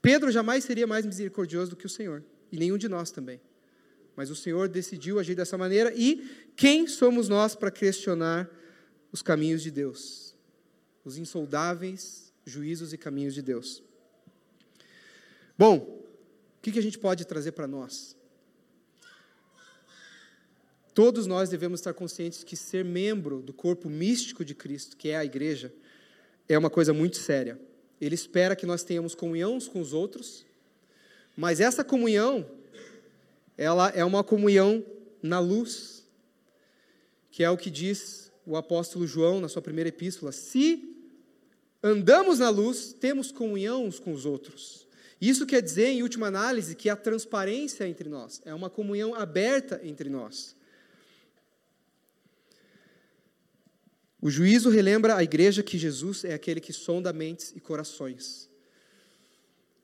[0.01, 3.41] Pedro jamais seria mais misericordioso do que o Senhor, e nenhum de nós também.
[4.15, 8.49] Mas o Senhor decidiu agir dessa maneira, e quem somos nós para questionar
[9.11, 10.35] os caminhos de Deus?
[11.03, 13.83] Os insondáveis juízos e caminhos de Deus.
[15.59, 16.05] Bom,
[16.57, 18.15] o que a gente pode trazer para nós?
[20.93, 25.17] Todos nós devemos estar conscientes que ser membro do corpo místico de Cristo, que é
[25.17, 25.73] a igreja,
[26.47, 27.59] é uma coisa muito séria.
[27.99, 30.45] Ele espera que nós tenhamos comunhão uns com os outros,
[31.35, 32.49] mas essa comunhão,
[33.57, 34.81] ela é uma comunhão
[35.21, 36.07] na luz,
[37.31, 40.95] que é o que diz o apóstolo João na sua primeira epístola: se
[41.83, 44.87] andamos na luz, temos comunhão uns com os outros.
[45.21, 49.81] Isso quer dizer, em última análise, que há transparência entre nós, é uma comunhão aberta
[49.83, 50.55] entre nós.
[54.21, 58.49] O juízo relembra à igreja que Jesus é aquele que sonda mentes e corações.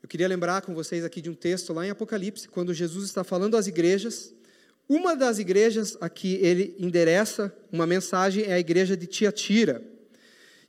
[0.02, 3.24] Eu queria lembrar com vocês aqui de um texto lá em Apocalipse, quando Jesus está
[3.24, 4.34] falando às igrejas.
[4.88, 9.82] Uma das igrejas a que ele endereça uma mensagem é a igreja de Tiatira.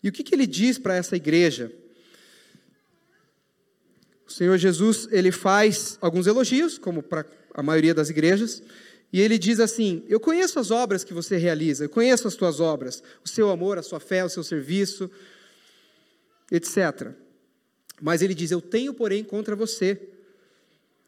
[0.02, 1.72] E o que, que ele diz para essa igreja?
[4.28, 8.62] O Senhor Jesus ele faz alguns elogios, como para a maioria das igrejas,
[9.12, 12.60] e ele diz assim: Eu conheço as obras que você realiza, eu conheço as tuas
[12.60, 15.10] obras, o seu amor, a sua fé, o seu serviço,
[16.52, 17.12] etc.
[18.02, 20.00] Mas ele diz: Eu tenho, porém, contra você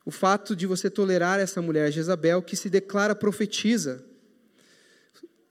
[0.05, 4.03] o fato de você tolerar essa mulher Jezabel que se declara profetiza.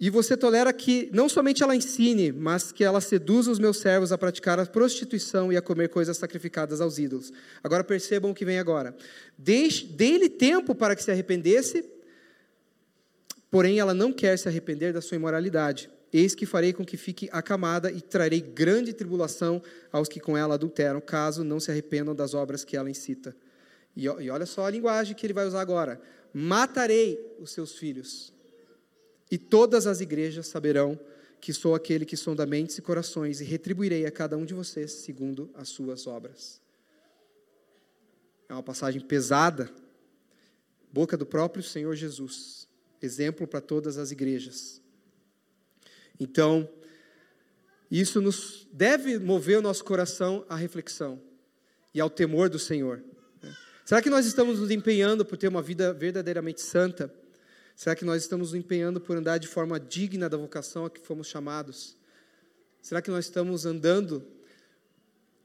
[0.00, 4.12] E você tolera que não somente ela ensine, mas que ela seduza os meus servos
[4.12, 7.32] a praticar a prostituição e a comer coisas sacrificadas aos ídolos.
[7.64, 8.94] Agora percebam o que vem agora.
[9.36, 11.84] Dê-lhe tempo para que se arrependesse
[13.50, 15.90] Porém, ela não quer se arrepender da sua imoralidade.
[16.12, 20.54] Eis que farei com que fique acamada e trarei grande tribulação aos que com ela
[20.54, 23.36] adulteram, caso não se arrependam das obras que ela incita.
[23.96, 26.00] E, e olha só a linguagem que ele vai usar agora:
[26.32, 28.32] matarei os seus filhos,
[29.30, 30.98] e todas as igrejas saberão
[31.40, 34.90] que sou aquele que sonda mentes e corações, e retribuirei a cada um de vocês
[34.90, 36.60] segundo as suas obras.
[38.48, 39.70] É uma passagem pesada,
[40.92, 42.68] boca do próprio Senhor Jesus
[43.00, 44.80] exemplo para todas as igrejas.
[46.18, 46.68] Então,
[47.90, 51.20] isso nos deve mover o nosso coração à reflexão
[51.94, 53.02] e ao temor do Senhor.
[53.42, 53.56] Né?
[53.84, 57.12] Será que nós estamos nos empenhando por ter uma vida verdadeiramente santa?
[57.78, 60.98] Será que nós estamos nos empenhando por andar de forma digna da vocação a que
[61.00, 61.96] fomos chamados?
[62.82, 64.26] Será que nós estamos andando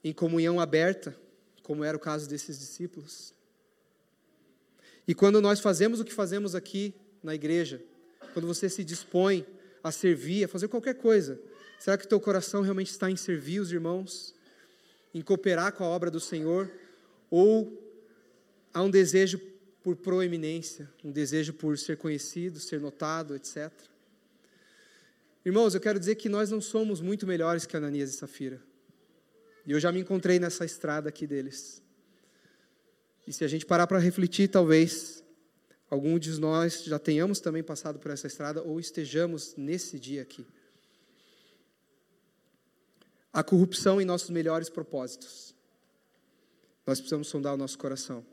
[0.03, 1.15] em comunhão aberta,
[1.61, 3.35] como era o caso desses discípulos?
[5.07, 7.79] E quando nós fazemos o que fazemos aqui, na igreja,
[8.33, 9.45] quando você se dispõe
[9.83, 11.39] a servir, a fazer qualquer coisa,
[11.77, 14.33] será que o teu coração realmente está em servir os irmãos,
[15.13, 16.67] em cooperar com a obra do Senhor,
[17.29, 17.79] ou
[18.73, 19.52] há um desejo
[19.83, 23.69] por proeminência, um desejo por ser conhecido, ser notado, etc.
[25.45, 28.61] Irmãos, eu quero dizer que nós não somos muito melhores que Ananias e Safira.
[29.65, 31.81] E eu já me encontrei nessa estrada aqui deles.
[33.27, 35.21] E se a gente parar para refletir, talvez
[35.89, 40.45] algum de nós já tenhamos também passado por essa estrada ou estejamos nesse dia aqui.
[43.33, 45.53] A corrupção em nossos melhores propósitos.
[46.85, 48.32] Nós precisamos sondar o nosso coração.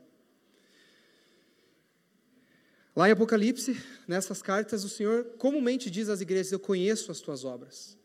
[2.95, 7.45] Lá em Apocalipse, nessas cartas, o Senhor comumente diz às igrejas: Eu conheço as tuas
[7.45, 7.97] obras.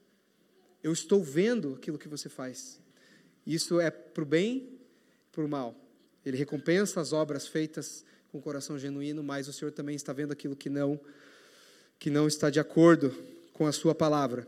[0.83, 2.81] Eu estou vendo aquilo que você faz.
[3.45, 4.79] Isso é para o bem
[5.33, 5.75] para o mal.
[6.25, 10.55] Ele recompensa as obras feitas com coração genuíno, mas o Senhor também está vendo aquilo
[10.55, 11.01] que não
[11.99, 13.11] que não está de acordo
[13.53, 14.47] com a sua palavra.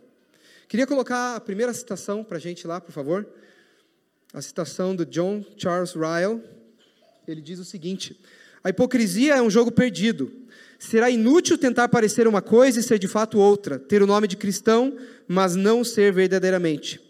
[0.68, 3.26] Queria colocar a primeira citação para a gente lá, por favor.
[4.34, 6.42] A citação do John Charles Ryle.
[7.26, 8.20] Ele diz o seguinte:
[8.68, 10.30] A hipocrisia é um jogo perdido.
[10.78, 14.36] Será inútil tentar parecer uma coisa e ser de fato outra, ter o nome de
[14.36, 14.94] cristão,
[15.26, 17.00] mas não ser verdadeiramente.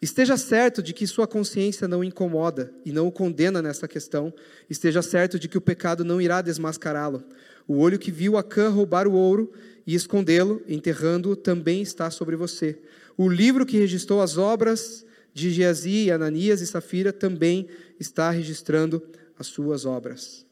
[0.00, 4.32] Esteja certo de que sua consciência não incomoda e não o condena nessa questão.
[4.70, 7.24] Esteja certo de que o pecado não irá desmascará-lo.
[7.66, 9.50] O olho que viu Acã roubar o ouro
[9.84, 12.78] e escondê-lo, enterrando-o, também está sobre você.
[13.16, 15.04] O livro que registrou as obras
[15.34, 17.66] de Geazi, Ananias e Safira também
[17.98, 19.02] está registrando
[19.36, 20.46] as suas obras.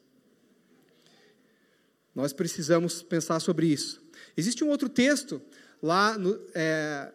[2.17, 4.01] Nós precisamos pensar sobre isso.
[4.35, 5.39] Existe um outro texto
[5.81, 7.11] lá no, é,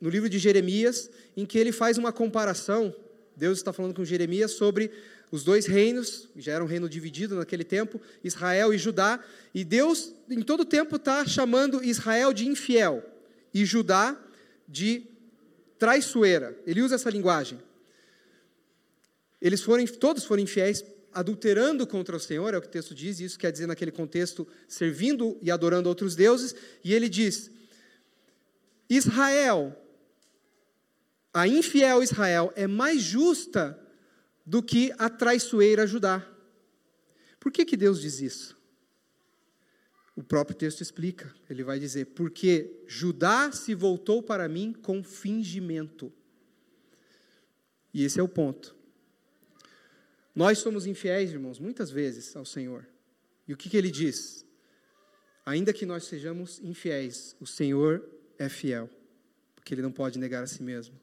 [0.00, 2.94] no livro de Jeremias, em que ele faz uma comparação
[3.36, 4.90] Deus está falando com Jeremias sobre
[5.30, 9.18] os dois reinos, já era um reino dividido naquele tempo, Israel e Judá,
[9.54, 13.02] e Deus, em todo tempo, está chamando Israel de infiel
[13.54, 14.20] e Judá
[14.68, 15.06] de
[15.78, 16.58] traiçoeira.
[16.66, 17.58] Ele usa essa linguagem.
[19.40, 23.20] Eles foram, todos foram infiéis, adulterando contra o Senhor, é o que o texto diz,
[23.20, 27.50] e isso quer dizer naquele contexto, servindo e adorando outros deuses, e ele diz:
[28.88, 29.76] Israel,
[31.32, 33.78] a infiel Israel é mais justa
[34.44, 36.26] do que a traiçoeira Judá.
[37.40, 38.56] Por que, que Deus diz isso?
[40.14, 41.34] O próprio texto explica.
[41.48, 46.12] Ele vai dizer: Porque Judá se voltou para mim com fingimento.
[47.94, 48.76] E esse é o ponto.
[50.34, 52.86] Nós somos infiéis, irmãos, muitas vezes ao Senhor.
[53.46, 54.46] E o que, que ele diz?
[55.44, 58.88] Ainda que nós sejamos infiéis, o Senhor é fiel,
[59.54, 60.98] porque ele não pode negar a si mesmo.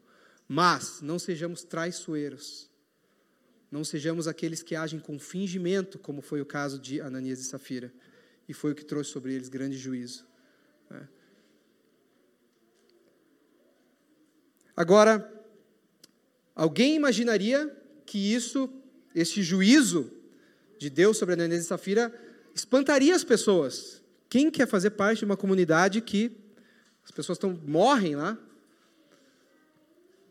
[0.47, 2.69] Mas não sejamos traiçoeiros.
[3.71, 7.93] Não sejamos aqueles que agem com fingimento, como foi o caso de Ananias e Safira.
[8.47, 10.25] E foi o que trouxe sobre eles grande juízo.
[10.89, 11.07] Né?
[14.75, 15.31] Agora,
[16.55, 17.69] alguém imaginaria
[18.05, 18.78] que isso,
[19.15, 20.11] esse juízo
[20.77, 22.13] de Deus sobre Ananias e Safira,
[22.55, 24.01] espantaria as pessoas.
[24.29, 26.31] Quem quer fazer parte de uma comunidade que
[27.03, 28.37] as pessoas estão, morrem lá,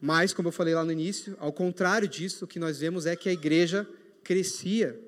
[0.01, 3.17] mas, como eu falei lá no início, ao contrário disso, o que nós vemos é
[3.17, 3.89] que a igreja
[4.23, 4.99] crescia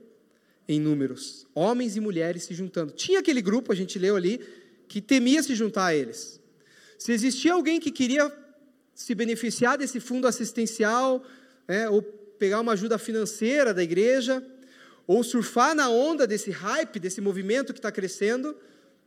[0.69, 2.93] em números, homens e mulheres se juntando.
[2.93, 4.41] Tinha aquele grupo, a gente leu ali,
[4.89, 6.41] que temia se juntar a eles.
[6.99, 8.33] Se existia alguém que queria
[8.95, 11.25] se beneficiar desse fundo assistencial,
[11.67, 12.03] né, ou
[12.41, 14.43] pegar uma ajuda financeira da igreja,
[15.07, 18.57] ou surfar na onda desse hype, desse movimento que está crescendo,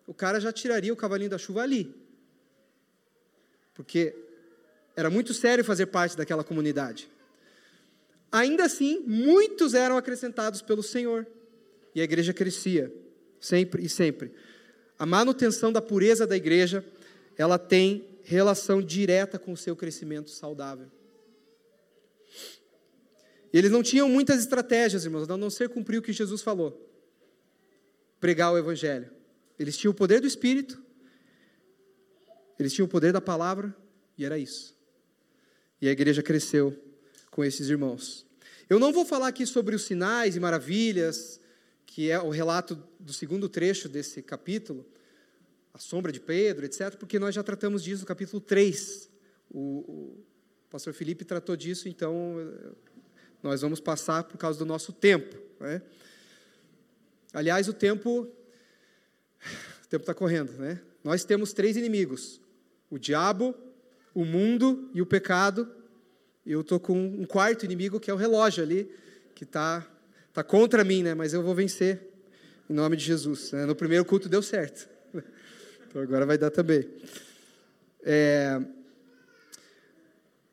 [0.05, 1.95] o cara já tiraria o cavalinho da chuva ali.
[3.73, 4.15] Porque
[4.95, 7.09] era muito sério fazer parte daquela comunidade.
[8.31, 11.25] Ainda assim, muitos eram acrescentados pelo Senhor.
[11.95, 12.93] E a igreja crescia,
[13.39, 14.31] sempre e sempre.
[14.99, 16.85] A manutenção da pureza da igreja,
[17.35, 20.87] ela tem relação direta com o seu crescimento saudável.
[23.53, 26.89] Eles não tinham muitas estratégias, irmãos, a não ser cumprir o que Jesus falou.
[28.19, 29.11] Pregar o evangelho.
[29.59, 30.81] Eles tinham o poder do Espírito,
[32.57, 33.75] eles tinham o poder da palavra,
[34.17, 34.75] e era isso.
[35.79, 36.75] E a igreja cresceu
[37.29, 38.25] com esses irmãos.
[38.67, 41.39] Eu não vou falar aqui sobre os sinais e maravilhas,
[41.85, 44.83] que é o relato do segundo trecho desse capítulo,
[45.71, 49.09] a sombra de Pedro, etc., porque nós já tratamos disso no capítulo 3.
[49.51, 50.25] O, o
[50.71, 52.37] pastor Felipe tratou disso, então
[53.43, 55.37] nós vamos passar por causa do nosso tempo.
[55.59, 55.81] Né?
[57.33, 58.21] Aliás, o tempo
[59.83, 60.79] o tempo está correndo, né?
[61.03, 62.39] Nós temos três inimigos:
[62.89, 63.53] o diabo,
[64.13, 65.69] o mundo e o pecado.
[66.45, 68.91] Eu estou com um quarto inimigo que é o relógio ali,
[69.33, 69.85] que está
[70.33, 71.13] tá contra mim, né?
[71.13, 72.01] Mas eu vou vencer
[72.69, 73.51] em nome de Jesus.
[73.51, 73.65] Né?
[73.65, 74.89] No primeiro culto deu certo,
[75.87, 76.89] então agora vai dar também.
[78.03, 78.61] É...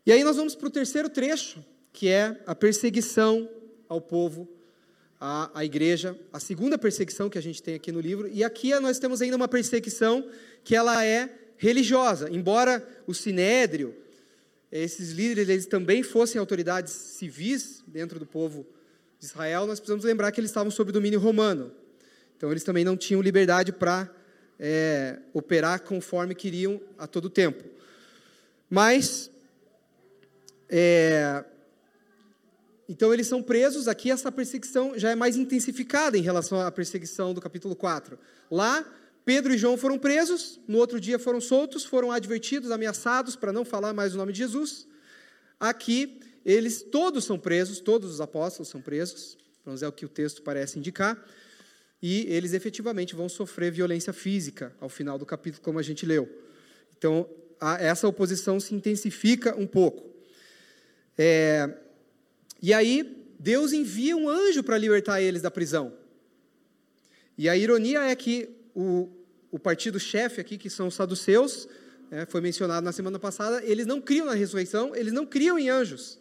[0.07, 3.49] E aí nós vamos para o terceiro trecho, que é a perseguição
[3.89, 4.49] ao povo,
[5.21, 8.29] à, à igreja, a segunda perseguição que a gente tem aqui no livro.
[8.29, 10.29] E aqui nós temos ainda uma perseguição
[10.65, 12.31] que ela é religiosa.
[12.31, 13.95] Embora o sinédrio,
[14.73, 18.67] esses líderes, eles também fossem autoridades civis dentro do povo
[19.19, 21.73] de Israel, nós precisamos lembrar que eles estavam sob domínio romano.
[22.37, 24.09] Então, eles também não tinham liberdade para
[24.59, 27.63] é, operar conforme queriam a todo tempo.
[28.71, 29.31] Mas,
[30.69, 31.45] é,
[32.91, 37.33] então eles são presos, aqui essa perseguição já é mais intensificada em relação à perseguição
[37.33, 38.19] do capítulo 4.
[38.51, 38.85] Lá,
[39.25, 43.65] Pedro e João foram presos, no outro dia foram soltos, foram advertidos, ameaçados para não
[43.65, 44.89] falar mais o nome de Jesus.
[45.61, 50.09] Aqui, eles todos são presos, todos os apóstolos são presos, vamos dizer o que o
[50.09, 51.17] texto parece indicar,
[52.03, 56.29] e eles efetivamente vão sofrer violência física ao final do capítulo, como a gente leu.
[56.99, 57.25] Então,
[57.61, 60.11] a, essa oposição se intensifica um pouco.
[61.17, 61.73] É,
[62.63, 65.95] e aí, Deus envia um anjo para libertar eles da prisão.
[67.39, 69.09] E a ironia é que o,
[69.51, 71.67] o partido-chefe aqui, que são os saduceus,
[72.11, 75.71] é, foi mencionado na semana passada, eles não criam na ressurreição, eles não criam em
[75.71, 76.19] anjos.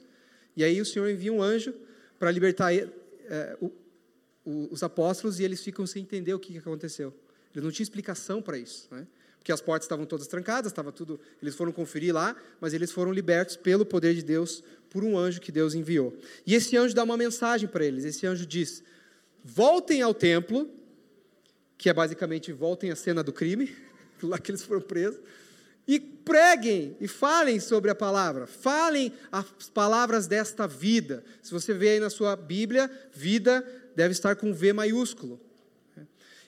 [0.56, 1.74] E aí o Senhor envia um anjo
[2.18, 3.72] para libertar é, o,
[4.46, 7.14] o, os apóstolos e eles ficam sem entender o que, que aconteceu.
[7.54, 9.08] Eles não tinham explicação para isso, né?
[9.40, 11.20] Porque as portas estavam todas trancadas, estava tudo.
[11.42, 15.42] Eles foram conferir lá, mas eles foram libertos pelo poder de Deus por um anjo
[15.42, 16.16] que Deus enviou.
[16.46, 18.06] E esse anjo dá uma mensagem para eles.
[18.06, 18.84] Esse anjo diz:
[19.44, 20.70] voltem ao templo
[21.80, 23.74] que é basicamente voltem à cena do crime,
[24.22, 25.22] lá que eles foram presos,
[25.88, 28.46] e preguem e falem sobre a palavra.
[28.46, 31.24] Falem as palavras desta vida.
[31.42, 33.66] Se você vê aí na sua Bíblia, vida
[33.96, 35.40] deve estar com V maiúsculo.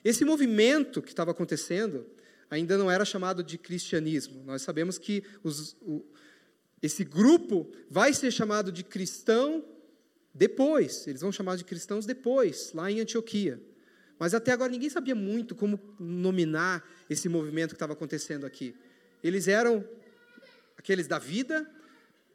[0.04, 2.06] Esse movimento que estava acontecendo
[2.52, 4.44] ainda não era chamado de cristianismo.
[4.44, 6.06] Nós sabemos que os, o,
[6.82, 9.64] esse grupo vai ser chamado de cristão
[10.34, 11.08] depois.
[11.08, 13.60] Eles vão chamar de cristãos depois, lá em Antioquia.
[14.20, 18.76] Mas até agora ninguém sabia muito como nominar esse movimento que estava acontecendo aqui.
[19.24, 19.84] Eles eram
[20.78, 21.66] aqueles da vida,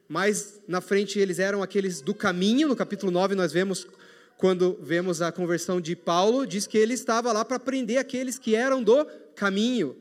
[0.09, 2.67] mas na frente eles eram aqueles do caminho.
[2.67, 3.87] No capítulo 9 nós vemos
[4.35, 8.55] quando vemos a conversão de Paulo, diz que ele estava lá para prender aqueles que
[8.55, 9.03] eram do
[9.35, 9.95] caminho,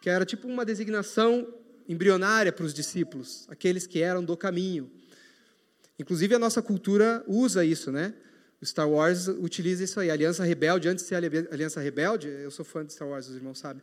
[0.00, 1.52] que era tipo uma designação
[1.88, 4.90] embrionária para os discípulos, aqueles que eram do caminho.
[5.98, 8.14] Inclusive a nossa cultura usa isso, né?
[8.60, 12.64] O Star Wars utiliza isso aí, Aliança Rebelde, antes de ser Aliança Rebelde, eu sou
[12.64, 13.82] fã de Star Wars, os irmãos sabem.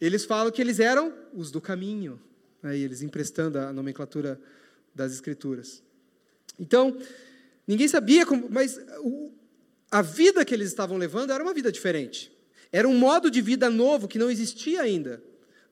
[0.00, 2.20] Eles falam que eles eram os do caminho,
[2.62, 4.40] aí eles emprestando a nomenclatura
[4.94, 5.82] das escrituras.
[6.58, 6.98] Então,
[7.66, 8.80] Ninguém sabia como, mas
[9.90, 12.32] a vida que eles estavam levando era uma vida diferente.
[12.76, 15.22] Era um modo de vida novo que não existia ainda.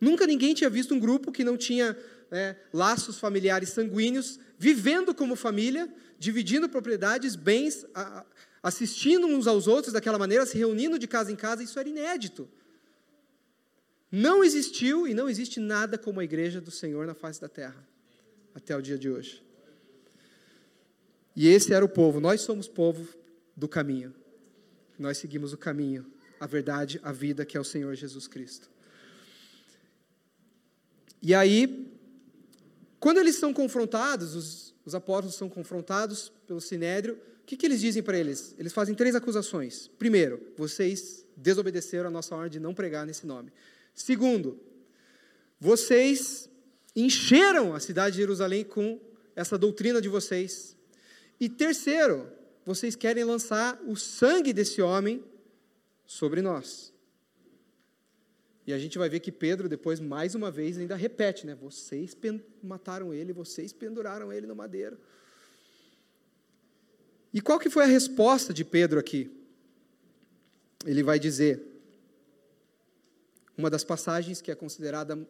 [0.00, 1.94] Nunca ninguém tinha visto um grupo que não tinha
[2.30, 5.86] é, laços familiares sanguíneos, vivendo como família,
[6.18, 7.84] dividindo propriedades, bens,
[8.62, 11.62] assistindo uns aos outros daquela maneira, se reunindo de casa em casa.
[11.62, 12.48] Isso era inédito.
[14.10, 17.86] Não existiu e não existe nada como a igreja do Senhor na face da terra,
[18.54, 19.44] até o dia de hoje.
[21.36, 22.18] E esse era o povo.
[22.18, 23.06] Nós somos povo
[23.54, 24.14] do caminho.
[24.98, 26.13] Nós seguimos o caminho,
[26.44, 28.70] a verdade, a vida que é o Senhor Jesus Cristo.
[31.22, 31.90] E aí,
[33.00, 37.80] quando eles são confrontados, os, os apóstolos são confrontados pelo sinédrio, o que, que eles
[37.80, 38.54] dizem para eles?
[38.58, 39.88] Eles fazem três acusações.
[39.98, 43.50] Primeiro, vocês desobedeceram a nossa ordem de não pregar nesse nome.
[43.94, 44.60] Segundo,
[45.58, 46.50] vocês
[46.94, 49.00] encheram a cidade de Jerusalém com
[49.34, 50.76] essa doutrina de vocês,
[51.40, 52.30] e terceiro,
[52.66, 55.24] vocês querem lançar o sangue desse homem
[56.06, 56.92] sobre nós.
[58.66, 61.54] E a gente vai ver que Pedro, depois, mais uma vez, ainda repete, né?
[61.54, 62.16] Vocês
[62.62, 64.98] mataram ele, vocês penduraram ele no madeiro.
[67.32, 69.30] E qual que foi a resposta de Pedro aqui?
[70.86, 71.62] Ele vai dizer,
[73.56, 75.28] uma das passagens que é considerada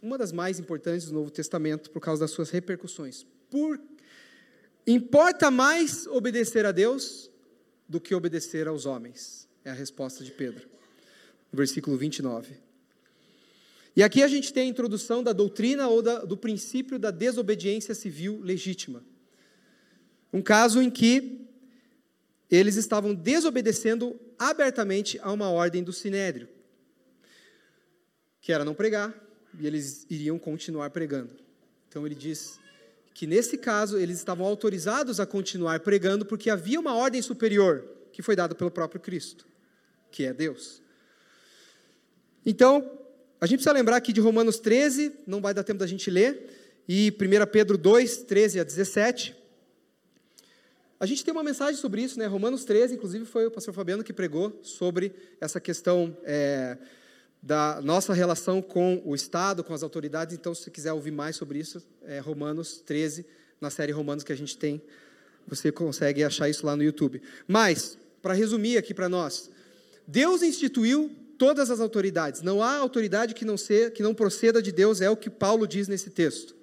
[0.00, 3.24] uma das mais importantes do Novo Testamento por causa das suas repercussões.
[3.50, 3.78] Por
[4.86, 7.30] Importa mais obedecer a Deus
[7.88, 10.68] do que obedecer aos homens, é a resposta de Pedro,
[11.52, 12.54] versículo 29.
[13.94, 17.94] E aqui a gente tem a introdução da doutrina ou da, do princípio da desobediência
[17.94, 19.04] civil legítima.
[20.32, 21.46] Um caso em que
[22.50, 26.48] eles estavam desobedecendo abertamente a uma ordem do sinédrio,
[28.40, 29.14] que era não pregar,
[29.58, 31.36] e eles iriam continuar pregando.
[31.88, 32.58] Então ele diz:
[33.14, 38.22] que nesse caso eles estavam autorizados a continuar pregando porque havia uma ordem superior que
[38.22, 39.46] foi dada pelo próprio Cristo,
[40.12, 40.80] que é Deus.
[42.46, 42.98] Então,
[43.40, 46.84] a gente precisa lembrar aqui de Romanos 13, não vai dar tempo da gente ler,
[46.88, 49.34] e 1 Pedro 2, 13 a 17.
[51.00, 52.26] A gente tem uma mensagem sobre isso, né?
[52.26, 56.16] Romanos 13, inclusive foi o pastor Fabiano que pregou sobre essa questão.
[56.22, 56.78] É,
[57.42, 60.36] da nossa relação com o Estado, com as autoridades.
[60.36, 63.26] Então, se quiser ouvir mais sobre isso, é Romanos 13,
[63.60, 64.80] na série Romanos que a gente tem,
[65.46, 67.20] você consegue achar isso lá no YouTube.
[67.48, 69.50] Mas, para resumir aqui para nós,
[70.06, 72.42] Deus instituiu todas as autoridades.
[72.42, 75.66] Não há autoridade que não, ser, que não proceda de Deus, é o que Paulo
[75.66, 76.54] diz nesse texto.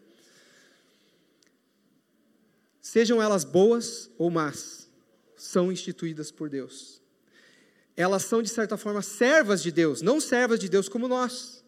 [2.82, 4.90] Sejam elas boas ou más,
[5.36, 7.00] são instituídas por Deus
[8.00, 11.62] elas são, de certa forma, servas de Deus, não servas de Deus como nós,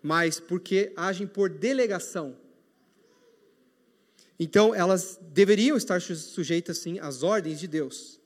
[0.00, 2.36] mas porque agem por delegação.
[4.38, 8.20] Então, elas deveriam estar sujeitas, sim, às ordens de Deus.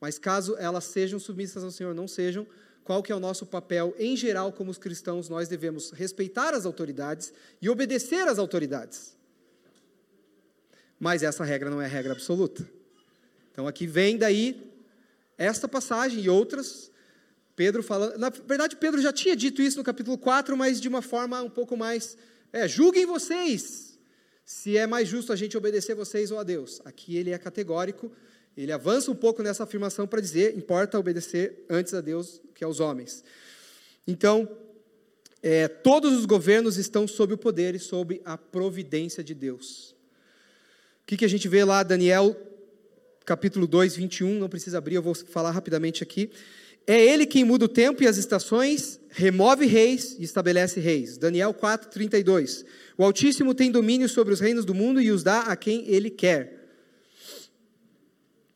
[0.00, 2.46] Mas caso elas sejam submissas ao Senhor, não sejam,
[2.84, 5.28] qual que é o nosso papel em geral como os cristãos?
[5.28, 9.16] Nós devemos respeitar as autoridades e obedecer às autoridades.
[10.98, 12.68] Mas essa regra não é regra absoluta.
[13.52, 14.72] Então aqui vem daí
[15.36, 16.90] esta passagem e outras,
[17.54, 18.16] Pedro fala.
[18.16, 21.50] Na verdade, Pedro já tinha dito isso no capítulo 4, mas de uma forma um
[21.50, 22.16] pouco mais.
[22.52, 23.98] É, julguem vocês
[24.44, 26.80] se é mais justo a gente obedecer vocês ou a Deus.
[26.84, 28.10] Aqui ele é categórico,
[28.62, 32.80] ele avança um pouco nessa afirmação para dizer: importa obedecer antes a Deus que aos
[32.80, 33.22] homens.
[34.06, 34.48] Então,
[35.42, 39.94] é, todos os governos estão sob o poder e sob a providência de Deus.
[41.02, 42.36] O que, que a gente vê lá, Daniel
[43.28, 46.30] capítulo 2, 21, não precisa abrir, eu vou falar rapidamente aqui.
[46.86, 51.18] É ele quem muda o tempo e as estações, remove reis e estabelece reis.
[51.18, 52.64] Daniel 4, 32.
[52.96, 56.08] O Altíssimo tem domínio sobre os reinos do mundo e os dá a quem ele
[56.08, 56.57] quer.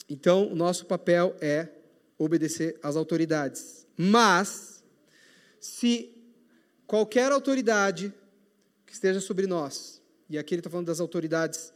[0.09, 1.69] Então, o nosso papel é
[2.19, 3.87] obedecer às autoridades.
[3.97, 4.83] Mas,
[5.61, 6.15] se
[6.87, 8.13] qualquer autoridade
[8.87, 11.73] que esteja sobre nós, e aqui ele está falando das autoridades,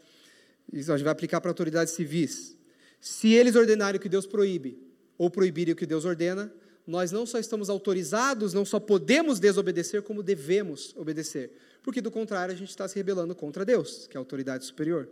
[0.72, 2.56] isso a gente vai aplicar para autoridades civis,
[3.00, 4.78] se eles ordenarem o que Deus proíbe,
[5.18, 6.52] ou proibirem o que Deus ordena,
[6.86, 11.50] nós não só estamos autorizados, não só podemos desobedecer, como devemos obedecer.
[11.82, 15.08] Porque, do contrário, a gente está se rebelando contra Deus, que é a autoridade superior.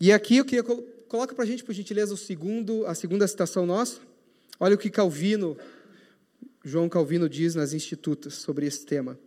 [0.00, 3.66] E aqui eu queria coloca para a gente, por gentileza, o segundo, a segunda citação
[3.66, 3.98] nossa.
[4.60, 5.56] Olha o que Calvino,
[6.64, 9.18] João Calvino diz nas Institutas sobre esse tema.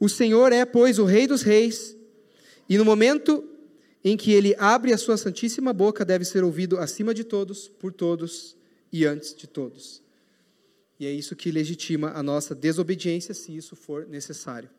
[0.00, 1.96] O Senhor é, pois, o Rei dos Reis,
[2.68, 3.44] e no momento
[4.02, 7.92] em que ele abre a sua santíssima boca, deve ser ouvido acima de todos, por
[7.92, 8.56] todos
[8.92, 10.02] e antes de todos.
[10.98, 14.70] E é isso que legitima a nossa desobediência, se isso for necessário.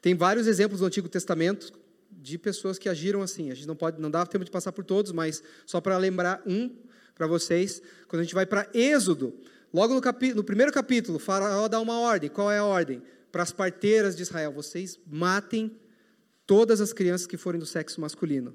[0.00, 1.72] Tem vários exemplos do Antigo Testamento
[2.10, 3.50] de pessoas que agiram assim.
[3.50, 6.42] A gente não pode, não dá tempo de passar por todos, mas só para lembrar
[6.46, 6.70] um
[7.14, 9.34] para vocês, quando a gente vai para Êxodo,
[9.74, 12.30] logo no, capi, no primeiro capítulo, Faraó dá uma ordem.
[12.30, 13.02] Qual é a ordem?
[13.32, 15.76] Para as parteiras de Israel, vocês matem
[16.46, 18.50] todas as crianças que forem do sexo masculino.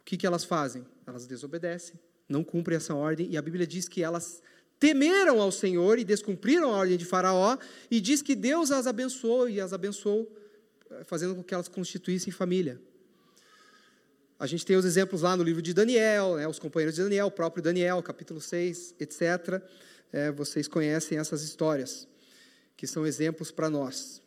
[0.00, 0.84] O que, que elas fazem?
[1.06, 1.98] Elas desobedecem,
[2.28, 4.42] não cumprem essa ordem, e a Bíblia diz que elas
[4.78, 7.58] temeram ao Senhor e descumpriram a ordem de Faraó,
[7.90, 10.32] e diz que Deus as abençoou e as abençoou,
[11.04, 12.80] fazendo com que elas constituíssem família.
[14.38, 17.26] A gente tem os exemplos lá no livro de Daniel, né, os companheiros de Daniel,
[17.26, 19.62] o próprio Daniel, capítulo 6, etc.
[20.12, 22.08] É, vocês conhecem essas histórias,
[22.76, 24.20] que são exemplos para nós.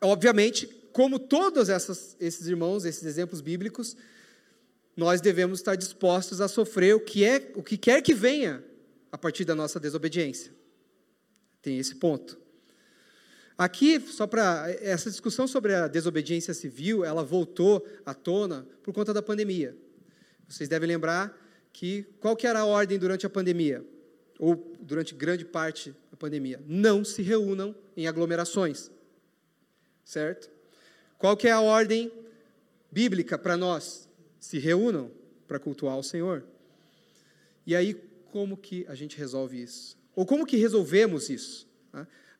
[0.00, 3.96] Obviamente, como todos essas, esses irmãos, esses exemplos bíblicos,
[4.96, 8.64] nós devemos estar dispostos a sofrer o que, é, o que quer que venha
[9.12, 10.52] a partir da nossa desobediência.
[11.62, 12.38] Tem esse ponto.
[13.60, 14.74] Aqui, só para.
[14.80, 19.76] Essa discussão sobre a desobediência civil, ela voltou à tona por conta da pandemia.
[20.48, 21.38] Vocês devem lembrar
[21.70, 23.84] que qual que era a ordem durante a pandemia?
[24.38, 26.58] Ou durante grande parte da pandemia?
[26.66, 28.90] Não se reúnam em aglomerações.
[30.06, 30.50] Certo?
[31.18, 32.10] Qual que é a ordem
[32.90, 34.08] bíblica para nós?
[34.38, 35.10] Se reúnam
[35.46, 36.44] para cultuar o Senhor.
[37.66, 37.92] E aí,
[38.32, 39.98] como que a gente resolve isso?
[40.16, 41.68] Ou como que resolvemos isso?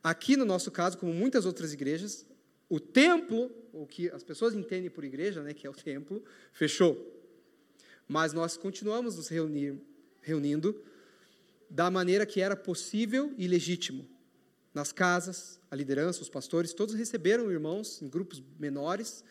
[0.03, 2.27] Aqui, no nosso caso, como muitas outras igrejas,
[2.69, 6.23] o templo, o que as pessoas entendem por igreja, né, que é o templo,
[6.53, 7.17] fechou.
[8.09, 9.81] Mas nós continuamos nos reunir,
[10.23, 10.81] reunindo
[11.69, 14.09] da maneira que era possível e legítimo
[14.73, 19.25] nas casas, a liderança, os pastores, todos receberam irmãos em grupos menores,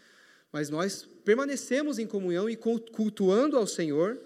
[0.51, 4.20] mas nós permanecemos em comunhão e cultuando ao Senhor,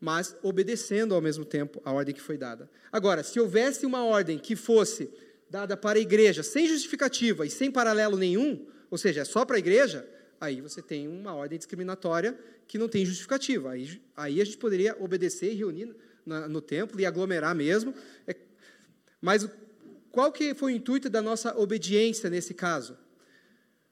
[0.00, 2.68] mas obedecendo ao mesmo tempo a ordem que foi dada.
[2.92, 5.10] Agora, se houvesse uma ordem que fosse
[5.50, 9.56] dada para a igreja sem justificativa e sem paralelo nenhum, ou seja, é só para
[9.56, 10.08] a igreja,
[10.40, 13.70] aí você tem uma ordem discriminatória que não tem justificativa.
[13.70, 17.94] Aí, aí a gente poderia obedecer e reunir na, no templo e aglomerar mesmo.
[18.26, 18.36] É,
[19.20, 19.48] mas
[20.10, 22.96] qual que foi o intuito da nossa obediência nesse caso?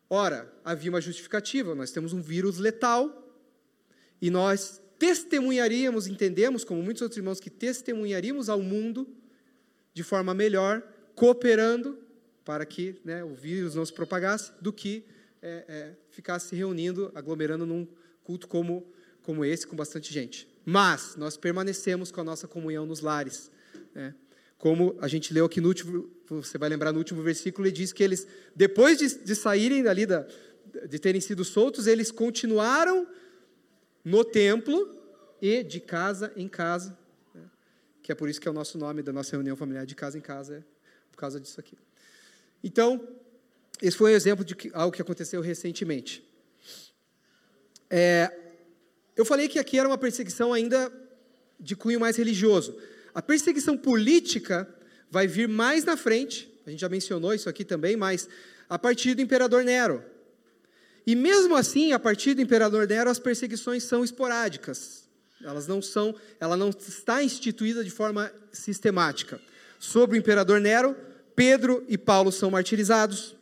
[0.08, 3.34] Ora, havia uma justificativa, nós temos um vírus letal
[4.20, 9.08] e nós testemunharíamos, entendemos, como muitos outros irmãos, que testemunharíamos ao mundo
[9.92, 10.82] de forma melhor,
[11.14, 11.98] cooperando
[12.44, 15.04] para que né, o vírus não se propagasse, do que
[15.40, 17.86] é, é, ficar se reunindo, aglomerando num
[18.24, 18.86] culto como,
[19.22, 20.48] como esse, com bastante gente.
[20.64, 23.50] Mas nós permanecemos com a nossa comunhão nos lares.
[23.94, 24.14] Né?
[24.62, 27.92] como a gente leu aqui no último, você vai lembrar no último versículo, ele diz
[27.92, 30.24] que eles, depois de, de saírem dali, da,
[30.88, 33.04] de terem sido soltos, eles continuaram
[34.04, 34.96] no templo
[35.40, 36.96] e de casa em casa,
[37.34, 37.42] né?
[38.04, 40.16] que é por isso que é o nosso nome da nossa reunião familiar, de casa
[40.16, 40.62] em casa, é
[41.12, 41.78] por causa disso aqui.
[42.64, 43.06] Então,
[43.80, 46.24] esse foi um exemplo de algo que aconteceu recentemente.
[47.88, 48.32] É,
[49.14, 50.90] eu falei que aqui era uma perseguição ainda
[51.60, 52.76] de cunho mais religioso.
[53.14, 54.68] A perseguição política
[55.10, 58.28] vai vir mais na frente, a gente já mencionou isso aqui também, mas
[58.68, 60.02] a partir do imperador Nero.
[61.06, 65.08] E mesmo assim, a partir do imperador Nero, as perseguições são esporádicas.
[65.44, 69.40] Elas não são, ela não está instituída de forma sistemática.
[69.82, 70.96] Sobre o imperador Nero,
[71.34, 73.34] Pedro e Paulo são martirizados.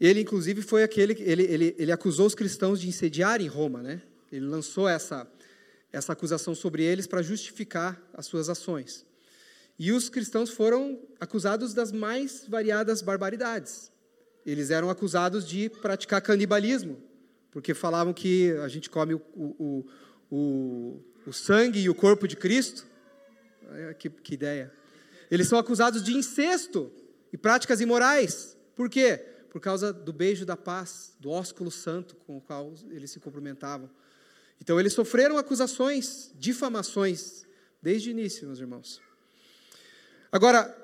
[0.00, 4.00] Ele, inclusive, foi aquele, ele, ele, ele acusou os cristãos de incendiar em Roma, né?
[4.32, 5.30] Ele lançou essa,
[5.92, 9.04] essa acusação sobre eles para justificar as suas ações.
[9.78, 13.92] E os cristãos foram acusados das mais variadas barbaridades.
[14.46, 16.96] Eles eram acusados de praticar canibalismo,
[17.50, 19.86] porque falavam que a gente come o, o,
[20.30, 22.88] o, o sangue e o corpo de Cristo.
[23.98, 24.72] Que, que ideia.
[25.30, 26.90] Eles são acusados de incesto
[27.32, 28.56] e práticas imorais.
[28.74, 29.24] Por quê?
[29.50, 33.88] Por causa do beijo da paz, do ósculo santo com o qual eles se cumprimentavam.
[34.60, 37.46] Então, eles sofreram acusações, difamações,
[37.80, 39.00] desde o início, meus irmãos.
[40.30, 40.76] Agora,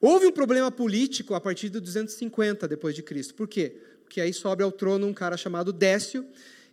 [0.00, 3.34] houve um problema político a partir de 250 depois de Cristo.
[3.34, 3.80] Por quê?
[4.02, 6.26] Porque aí sobe ao trono um cara chamado Décio,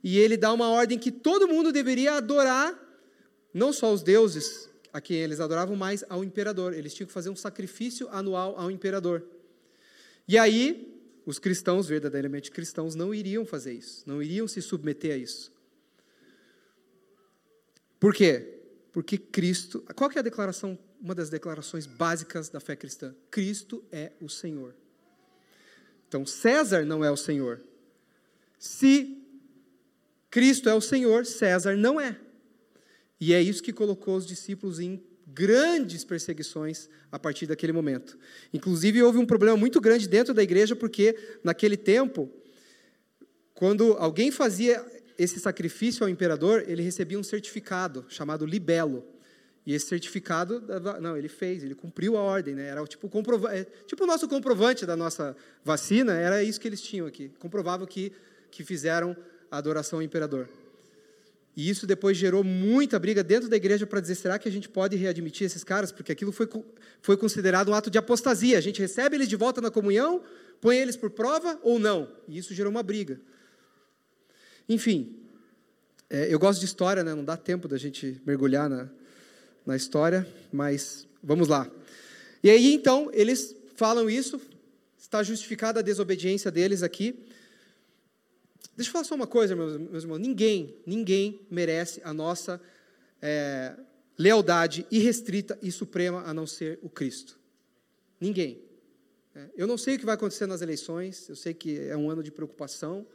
[0.03, 2.77] e ele dá uma ordem que todo mundo deveria adorar,
[3.53, 6.73] não só os deuses a quem eles adoravam, mas ao imperador.
[6.73, 9.23] Eles tinham que fazer um sacrifício anual ao imperador.
[10.27, 15.17] E aí, os cristãos, verdadeiramente cristãos, não iriam fazer isso, não iriam se submeter a
[15.17, 15.51] isso.
[17.99, 18.61] Por quê?
[18.91, 19.83] Porque Cristo.
[19.95, 23.13] Qual é a declaração, uma das declarações básicas da fé cristã?
[23.29, 24.75] Cristo é o Senhor.
[26.07, 27.61] Então, César não é o Senhor.
[28.57, 29.21] Se
[30.29, 32.19] Cristo é o Senhor, César não é.
[33.19, 38.17] E é isso que colocou os discípulos em grandes perseguições a partir daquele momento.
[38.53, 42.31] Inclusive, houve um problema muito grande dentro da igreja, porque naquele tempo,
[43.53, 44.83] quando alguém fazia
[45.17, 49.05] esse sacrifício ao imperador, ele recebia um certificado chamado libelo.
[49.65, 50.63] E esse certificado,
[51.01, 52.67] não, ele fez, ele cumpriu a ordem, né?
[52.67, 53.07] Era tipo,
[53.51, 57.29] é, tipo o nosso comprovante da nossa vacina, era isso que eles tinham aqui.
[57.37, 58.11] Comprovava que,
[58.49, 59.15] que fizeram
[59.51, 60.47] a adoração ao imperador.
[61.59, 64.69] E isso depois gerou muita briga dentro da igreja para dizer: será que a gente
[64.69, 65.91] pode readmitir esses caras?
[65.91, 66.47] Porque aquilo foi,
[67.01, 68.57] foi considerado um ato de apostasia.
[68.57, 70.23] A gente recebe eles de volta na comunhão,
[70.61, 72.07] põe eles por prova ou não.
[72.29, 73.19] E isso gerou uma briga.
[74.69, 75.17] Enfim,
[76.09, 77.13] é, eu gosto de história, né?
[77.13, 78.87] não dá tempo da gente mergulhar na,
[79.65, 81.69] na história, mas vamos lá.
[82.41, 84.39] E aí então, eles falam isso,
[84.97, 87.19] está justificada a desobediência deles aqui.
[88.79, 90.19] Deixa eu falar só uma coisa, meus, meus irmãos.
[90.19, 92.61] Ninguém, ninguém merece a nossa
[93.21, 93.75] é,
[94.17, 97.37] lealdade irrestrita e suprema a não ser o Cristo.
[98.21, 98.63] Ninguém.
[99.35, 102.09] É, eu não sei o que vai acontecer nas eleições, eu sei que é um
[102.09, 103.05] ano de preocupação,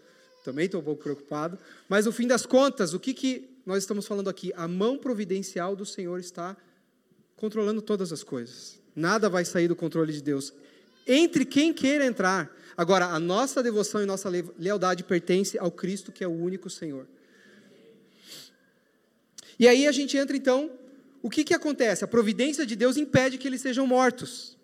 [0.45, 1.59] também estou um pouco preocupado,
[1.89, 4.53] mas no fim das contas, o que, que nós estamos falando aqui?
[4.57, 6.55] A mão providencial do Senhor está
[7.37, 8.79] controlando todas as coisas.
[8.95, 10.53] Nada vai sair do controle de Deus.
[11.07, 16.25] Entre quem queira entrar, Agora, a nossa devoção e nossa lealdade pertence ao Cristo, que
[16.25, 17.07] é o único Senhor.
[19.59, 20.71] E aí a gente entra então,
[21.23, 22.05] o que, que acontece?
[22.05, 24.59] A providência de Deus impede que eles sejam mortos.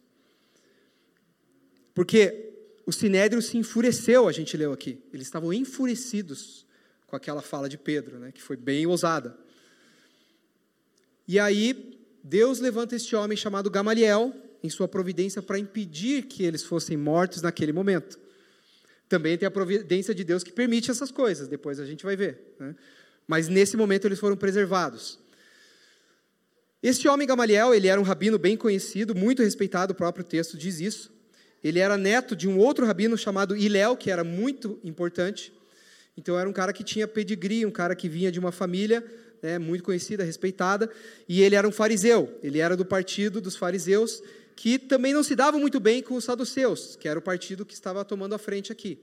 [1.94, 2.52] Porque
[2.84, 5.00] o sinédrio se enfureceu, a gente leu aqui.
[5.12, 6.66] Eles estavam enfurecidos
[7.06, 9.38] com aquela fala de Pedro, né, que foi bem ousada.
[11.28, 16.62] E aí Deus levanta este homem chamado Gamaliel, em sua providência para impedir que eles
[16.62, 18.18] fossem mortos naquele momento.
[19.08, 22.54] Também tem a providência de Deus que permite essas coisas, depois a gente vai ver.
[22.58, 22.74] Né?
[23.26, 25.18] Mas nesse momento eles foram preservados.
[26.82, 30.80] Este homem Gamaliel, ele era um rabino bem conhecido, muito respeitado, o próprio texto diz
[30.80, 31.12] isso.
[31.62, 35.52] Ele era neto de um outro rabino chamado Iléu, que era muito importante.
[36.16, 39.04] Então era um cara que tinha pedigree, um cara que vinha de uma família
[39.42, 40.90] né, muito conhecida, respeitada,
[41.28, 42.38] e ele era um fariseu.
[42.42, 44.22] Ele era do partido dos fariseus
[44.56, 47.74] que também não se dava muito bem com os saduceus, que era o partido que
[47.74, 48.98] estava tomando a frente aqui.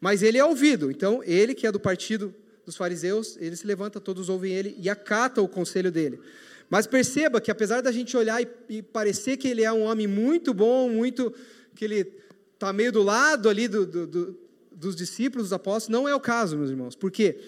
[0.00, 4.00] Mas ele é ouvido, então ele que é do partido dos fariseus, ele se levanta,
[4.00, 6.20] todos ouvem ele e acata o conselho dele.
[6.68, 10.06] Mas perceba que apesar da gente olhar e, e parecer que ele é um homem
[10.06, 11.32] muito bom, muito
[11.74, 12.12] que ele
[12.54, 14.38] está meio do lado ali do, do, do,
[14.72, 16.96] dos discípulos, dos apóstolos, não é o caso, meus irmãos.
[16.96, 17.38] Porque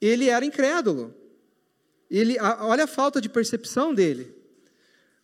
[0.00, 1.14] ele era incrédulo.
[2.10, 4.34] Ele, olha a falta de percepção dele.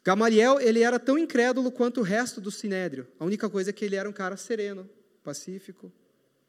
[0.07, 3.09] Gamaliel, ele era tão incrédulo quanto o resto do sinédrio.
[3.18, 4.88] A única coisa é que ele era um cara sereno,
[5.24, 5.92] pacífico,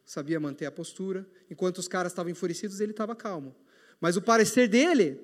[0.05, 1.26] sabia manter a postura.
[1.49, 3.55] Enquanto os caras estavam enfurecidos, ele estava calmo.
[3.99, 5.20] Mas o parecer dele,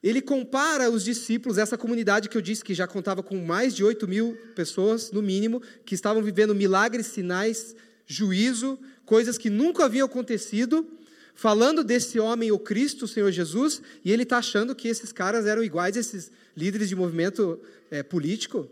[0.00, 3.82] ele compara os discípulos, essa comunidade que eu disse que já contava com mais de
[3.82, 7.74] 8 mil pessoas, no mínimo, que estavam vivendo milagres, sinais,
[8.06, 10.88] juízo, coisas que nunca haviam acontecido,
[11.34, 15.46] falando desse homem, o Cristo, o Senhor Jesus, e ele está achando que esses caras
[15.46, 17.60] eram iguais a esses líderes de movimento
[17.90, 18.68] é, político.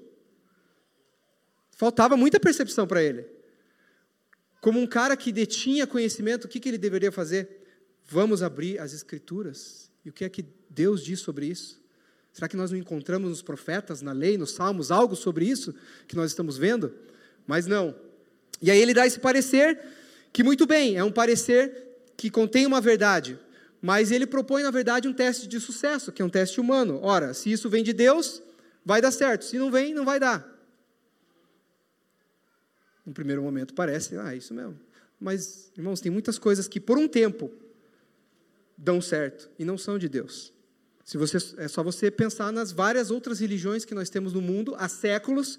[1.72, 3.26] Faltava muita percepção para ele.
[4.60, 7.48] Como um cara que detinha conhecimento, o que, que ele deveria fazer?
[8.04, 9.90] Vamos abrir as Escrituras.
[10.04, 11.80] E o que é que Deus diz sobre isso?
[12.32, 15.74] Será que nós não encontramos nos profetas, na lei, nos salmos, algo sobre isso
[16.06, 16.94] que nós estamos vendo?
[17.46, 17.94] Mas não.
[18.60, 19.80] E aí ele dá esse parecer,
[20.32, 21.87] que muito bem, é um parecer
[22.18, 23.38] que contém uma verdade,
[23.80, 26.98] mas ele propõe, na verdade, um teste de sucesso, que é um teste humano.
[27.00, 28.42] Ora, se isso vem de Deus,
[28.84, 29.44] vai dar certo.
[29.44, 30.44] Se não vem, não vai dar.
[33.06, 34.76] No primeiro momento parece, ah, isso mesmo.
[35.18, 37.52] Mas, irmãos, tem muitas coisas que por um tempo
[38.76, 40.52] dão certo e não são de Deus.
[41.04, 44.74] Se você, é só você pensar nas várias outras religiões que nós temos no mundo
[44.76, 45.56] há séculos,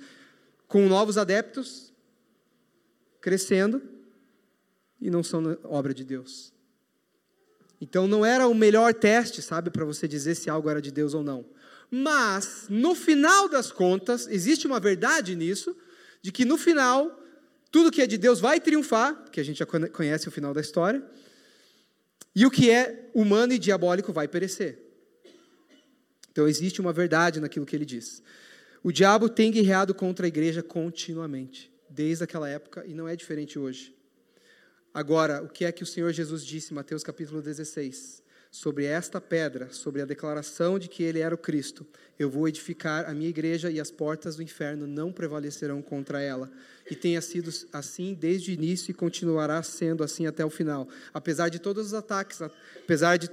[0.67, 1.93] com novos adeptos
[3.21, 3.81] crescendo
[5.01, 6.53] e não são obra de Deus.
[7.81, 11.13] Então não era o melhor teste, sabe, para você dizer se algo era de Deus
[11.13, 11.45] ou não.
[11.89, 15.75] Mas, no final das contas, existe uma verdade nisso,
[16.21, 17.19] de que no final,
[17.71, 20.61] tudo que é de Deus vai triunfar, porque a gente já conhece o final da
[20.61, 21.03] história,
[22.35, 24.79] e o que é humano e diabólico vai perecer.
[26.31, 28.21] Então existe uma verdade naquilo que ele diz.
[28.83, 33.57] O diabo tem guerreado contra a igreja continuamente, desde aquela época, e não é diferente
[33.57, 33.98] hoje.
[34.93, 38.23] Agora, o que é que o Senhor Jesus disse Mateus capítulo 16?
[38.51, 41.85] Sobre esta pedra, sobre a declaração de que ele era o Cristo,
[42.17, 46.49] eu vou edificar a minha igreja e as portas do inferno não prevalecerão contra ela.
[46.89, 50.89] E tenha sido assim desde o início e continuará sendo assim até o final.
[51.13, 53.29] Apesar de todos os ataques, apesar de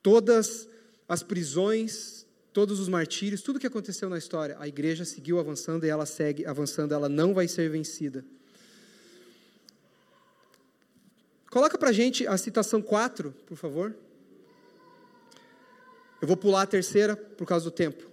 [0.00, 0.68] todas
[1.08, 5.88] as prisões, todos os martírios, tudo que aconteceu na história, a igreja seguiu avançando e
[5.88, 8.24] ela segue avançando, ela não vai ser vencida.
[11.50, 13.92] Coloca para gente a citação 4, por favor.
[16.22, 18.08] Eu vou pular a terceira por causa do tempo.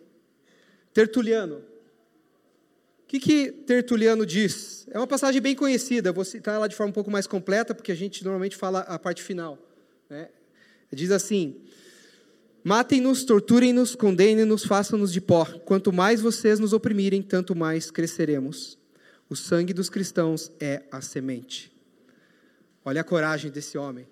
[0.91, 1.57] Tertuliano.
[1.57, 4.87] O que, que Tertuliano diz?
[4.89, 7.91] É uma passagem bem conhecida, vou citar ela de forma um pouco mais completa, porque
[7.91, 9.57] a gente normalmente fala a parte final.
[10.09, 10.29] Né?
[10.91, 11.61] Diz assim:
[12.63, 15.45] Matem-nos, torturem-nos, condenem-nos, façam-nos de pó.
[15.45, 18.77] Quanto mais vocês nos oprimirem, tanto mais cresceremos.
[19.29, 21.76] O sangue dos cristãos é a semente.
[22.87, 24.07] Olha a coragem desse homem.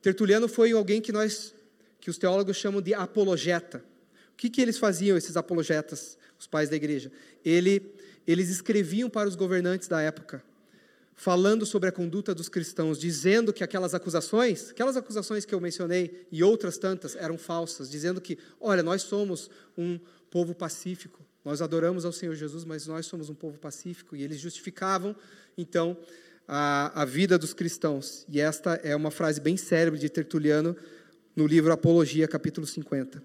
[0.00, 1.52] Tertuliano foi alguém que nós,
[2.00, 3.78] que os teólogos chamam de apologeta.
[4.32, 7.10] O que, que eles faziam, esses apologetas, os pais da igreja?
[7.44, 7.92] Ele,
[8.24, 10.44] eles escreviam para os governantes da época,
[11.16, 16.24] falando sobre a conduta dos cristãos, dizendo que aquelas acusações, aquelas acusações que eu mencionei
[16.30, 19.98] e outras tantas eram falsas, dizendo que, olha, nós somos um
[20.30, 24.38] povo pacífico, nós adoramos ao Senhor Jesus, mas nós somos um povo pacífico, e eles
[24.38, 25.16] justificavam,
[25.56, 25.96] então,
[26.48, 28.24] a, a vida dos cristãos.
[28.26, 30.74] E esta é uma frase bem célebre de Tertuliano
[31.36, 33.22] no livro Apologia, capítulo 50.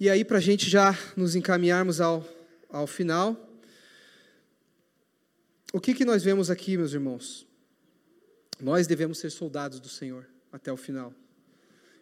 [0.00, 2.26] E aí, para a gente já nos encaminharmos ao,
[2.68, 3.48] ao final,
[5.72, 7.46] o que, que nós vemos aqui, meus irmãos?
[8.60, 11.14] Nós devemos ser soldados do Senhor até o final.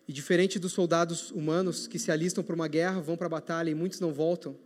[0.09, 3.71] E diferente dos soldados humanos que se alistam para uma guerra, vão para a batalha
[3.71, 4.57] e muitos não voltam,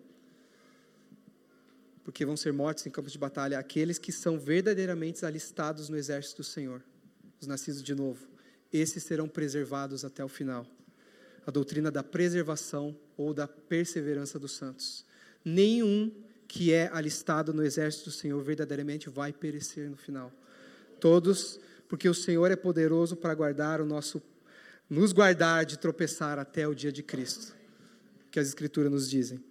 [2.05, 6.43] porque vão ser mortos em campos de batalha aqueles que são verdadeiramente alistados no exército
[6.43, 6.83] do Senhor,
[7.41, 8.29] os nascidos de novo.
[8.71, 10.67] Esses serão preservados até o final.
[11.47, 15.05] A doutrina da preservação ou da perseverança dos santos.
[15.45, 16.13] Nenhum
[16.47, 20.31] que é alistado no exército do Senhor verdadeiramente vai perecer no final.
[21.01, 24.23] Todos, porque o Senhor é poderoso para guardar o nosso
[24.89, 27.57] nos guardar de tropeçar até o dia de Cristo,
[28.31, 29.43] que as escrituras nos dizem.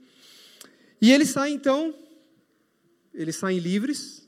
[1.02, 1.94] E ele sai então
[3.14, 4.28] eles saem livres,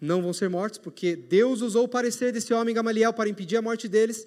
[0.00, 3.62] não vão ser mortos, porque Deus usou o parecer desse homem Gamaliel para impedir a
[3.62, 4.26] morte deles.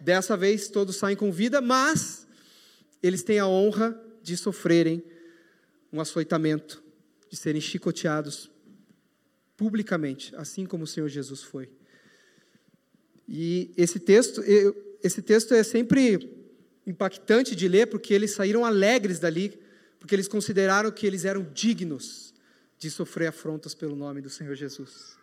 [0.00, 2.26] Dessa vez todos saem com vida, mas
[3.02, 5.02] eles têm a honra de sofrerem
[5.92, 6.82] um açoitamento,
[7.28, 8.50] de serem chicoteados
[9.56, 11.68] publicamente, assim como o Senhor Jesus foi.
[13.28, 14.42] E esse texto,
[15.02, 16.38] esse texto é sempre
[16.86, 19.58] impactante de ler, porque eles saíram alegres dali,
[20.00, 22.31] porque eles consideraram que eles eram dignos
[22.82, 25.16] de sofrer afrontas pelo nome do Senhor Jesus.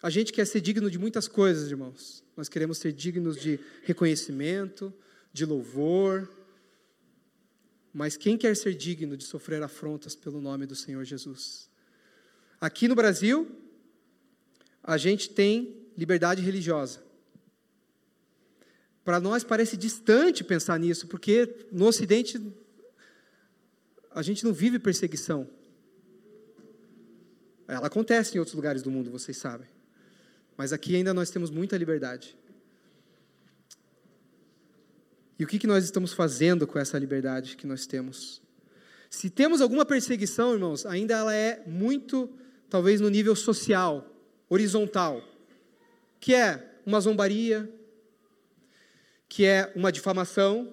[0.00, 2.22] A gente quer ser digno de muitas coisas, irmãos.
[2.36, 4.94] Nós queremos ser dignos de reconhecimento,
[5.32, 6.30] de louvor.
[7.92, 11.68] Mas quem quer ser digno de sofrer afrontas pelo nome do Senhor Jesus?
[12.60, 13.50] Aqui no Brasil,
[14.80, 17.02] a gente tem liberdade religiosa.
[19.04, 22.40] Para nós parece distante pensar nisso, porque no Ocidente
[24.12, 25.55] a gente não vive perseguição.
[27.68, 29.66] Ela acontece em outros lugares do mundo, vocês sabem.
[30.56, 32.36] Mas aqui ainda nós temos muita liberdade.
[35.38, 38.40] E o que, que nós estamos fazendo com essa liberdade que nós temos?
[39.10, 42.30] Se temos alguma perseguição, irmãos, ainda ela é muito,
[42.70, 44.10] talvez no nível social,
[44.48, 45.22] horizontal,
[46.18, 47.70] que é uma zombaria,
[49.28, 50.72] que é uma difamação,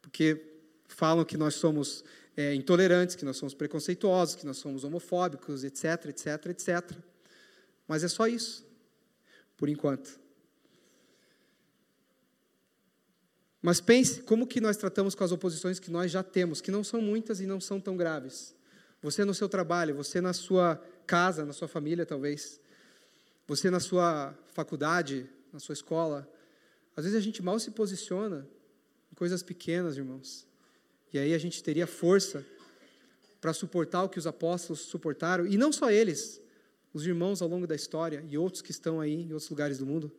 [0.00, 0.42] porque
[0.86, 2.02] falam que nós somos
[2.36, 6.96] é, intolerantes, que nós somos preconceituosos, que nós somos homofóbicos, etc, etc, etc.
[7.88, 8.66] Mas é só isso,
[9.56, 10.20] por enquanto.
[13.62, 16.84] Mas pense como que nós tratamos com as oposições que nós já temos, que não
[16.84, 18.54] são muitas e não são tão graves.
[19.02, 22.60] Você no seu trabalho, você na sua casa, na sua família, talvez.
[23.46, 26.30] Você na sua faculdade, na sua escola,
[26.96, 28.46] às vezes a gente mal se posiciona
[29.10, 30.46] em coisas pequenas, irmãos.
[31.12, 32.44] E aí a gente teria força
[33.40, 36.40] para suportar o que os apóstolos suportaram, e não só eles,
[36.92, 39.86] os irmãos ao longo da história e outros que estão aí em outros lugares do
[39.86, 40.10] mundo.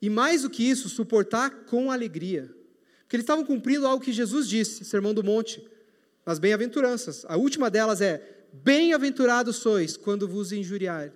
[0.00, 2.54] E mais do que isso, suportar com alegria.
[3.00, 5.66] Porque eles estavam cumprindo algo que Jesus disse, Sermão do Monte,
[6.26, 7.24] nas bem-aventuranças.
[7.26, 11.12] A última delas é: Bem-aventurados sois quando vos injuriarem,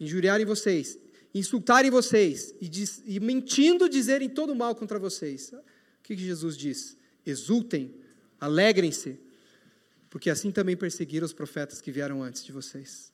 [0.00, 0.98] injuriarem vocês,
[1.34, 5.52] insultarem vocês e, diz, e mentindo dizerem todo mal contra vocês.
[5.52, 6.96] O que, que Jesus diz?
[7.26, 7.94] Exultem,
[8.40, 9.18] alegrem-se,
[10.10, 13.12] porque assim também perseguiram os profetas que vieram antes de vocês.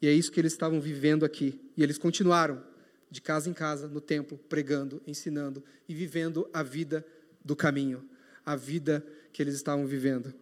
[0.00, 1.60] E é isso que eles estavam vivendo aqui.
[1.76, 2.62] E eles continuaram,
[3.10, 7.06] de casa em casa, no templo, pregando, ensinando e vivendo a vida
[7.44, 8.08] do caminho,
[8.44, 10.34] a vida que eles estavam vivendo.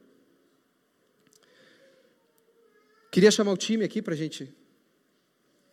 [3.10, 4.50] Queria chamar o time aqui para a gente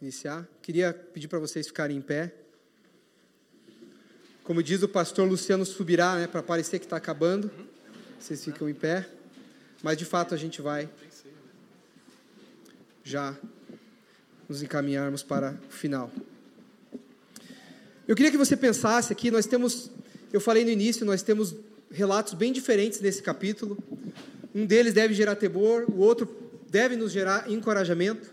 [0.01, 0.47] iniciar.
[0.61, 2.35] Queria pedir para vocês ficarem em pé.
[4.49, 7.51] Como diz o pastor Luciano Subirá, né, para parecer que está acabando.
[8.19, 9.07] Vocês ficam em pé.
[9.83, 10.89] Mas de fato a gente vai
[13.03, 13.37] já
[14.49, 16.11] nos encaminharmos para o final.
[18.07, 19.91] Eu queria que você pensasse aqui, nós temos,
[20.33, 21.55] eu falei no início, nós temos
[21.91, 23.77] relatos bem diferentes nesse capítulo.
[24.55, 26.27] Um deles deve gerar temor, o outro
[26.67, 28.31] deve nos gerar encorajamento.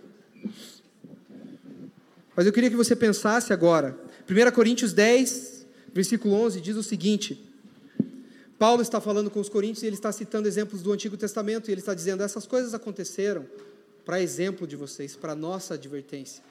[2.35, 3.95] Mas eu queria que você pensasse agora.
[4.27, 5.56] 1 Coríntios 10,
[5.97, 7.43] versículo 11, diz o seguinte:
[8.59, 11.73] Paulo está falando com os coríntios e ele está citando exemplos do Antigo Testamento e
[11.73, 13.47] ele está dizendo: essas coisas aconteceram
[14.05, 16.43] para exemplo de vocês, para nossa advertência.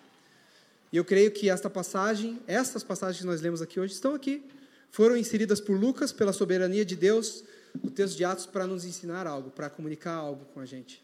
[0.92, 4.44] E eu creio que esta passagem, essas passagens que nós lemos aqui hoje, estão aqui.
[4.92, 7.44] Foram inseridas por Lucas, pela soberania de Deus,
[7.84, 11.04] no texto de Atos, para nos ensinar algo, para comunicar algo com a gente.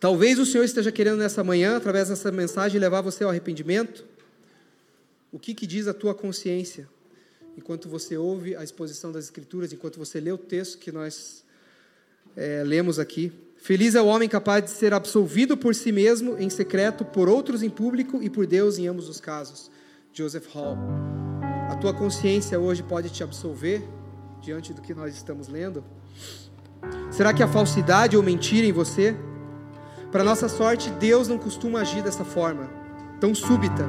[0.00, 4.04] Talvez o Senhor esteja querendo nessa manhã, através dessa mensagem, levar você ao arrependimento.
[5.32, 6.88] O que, que diz a tua consciência?
[7.56, 11.44] Enquanto você ouve a exposição das Escrituras, enquanto você lê o texto que nós
[12.36, 13.32] é, lemos aqui.
[13.56, 17.62] Feliz é o homem capaz de ser absolvido por si mesmo em secreto, por outros
[17.62, 19.70] em público e por Deus em ambos os casos.
[20.12, 20.76] Joseph Hall.
[21.68, 23.82] A tua consciência hoje pode te absolver
[24.40, 25.84] diante do que nós estamos lendo?
[27.12, 29.14] Será que a falsidade ou mentira em você
[30.10, 32.68] para nossa sorte, Deus não costuma agir dessa forma,
[33.20, 33.86] tão súbita.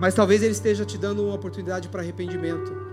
[0.00, 2.88] Mas talvez Ele esteja te dando uma oportunidade para arrependimento.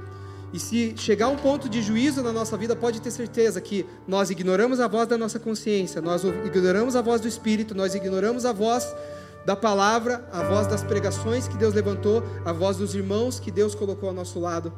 [0.54, 4.30] E se chegar um ponto de juízo na nossa vida, pode ter certeza que nós
[4.30, 8.54] ignoramos a voz da nossa consciência, nós ignoramos a voz do Espírito, nós ignoramos a
[8.54, 8.96] voz
[9.46, 13.76] da palavra, a voz das pregações que Deus levantou, a voz dos irmãos que Deus
[13.76, 14.74] colocou ao nosso lado,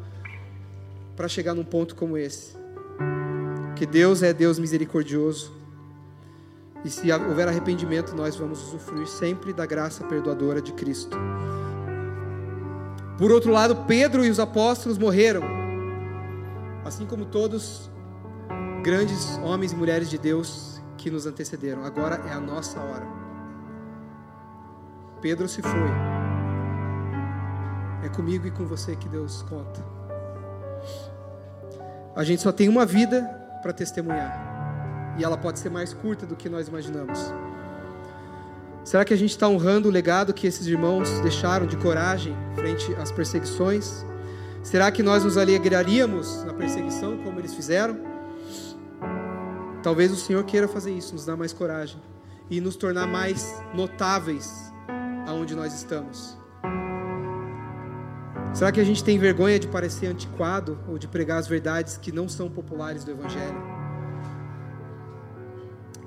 [1.15, 2.57] para chegar num ponto como esse.
[3.75, 5.53] Que Deus é Deus misericordioso,
[6.83, 11.17] e se houver arrependimento, nós vamos usufruir sempre da graça perdoadora de Cristo.
[13.17, 15.41] Por outro lado, Pedro e os apóstolos morreram,
[16.85, 17.89] assim como todos
[18.83, 21.83] grandes homens e mulheres de Deus que nos antecederam.
[21.83, 23.07] Agora é a nossa hora.
[25.19, 25.71] Pedro se foi.
[28.03, 29.83] É comigo e com você que Deus conta.
[32.15, 33.23] A gente só tem uma vida
[33.61, 37.19] para testemunhar e ela pode ser mais curta do que nós imaginamos.
[38.87, 42.95] Será que a gente está honrando o legado que esses irmãos deixaram de coragem frente
[42.95, 44.05] às perseguições?
[44.63, 47.99] Será que nós nos alegraríamos na perseguição como eles fizeram?
[49.83, 52.01] Talvez o Senhor queira fazer isso, nos dar mais coragem
[52.49, 54.71] e nos tornar mais notáveis
[55.27, 56.37] aonde nós estamos.
[58.53, 62.13] Será que a gente tem vergonha de parecer antiquado ou de pregar as verdades que
[62.13, 63.76] não são populares do Evangelho?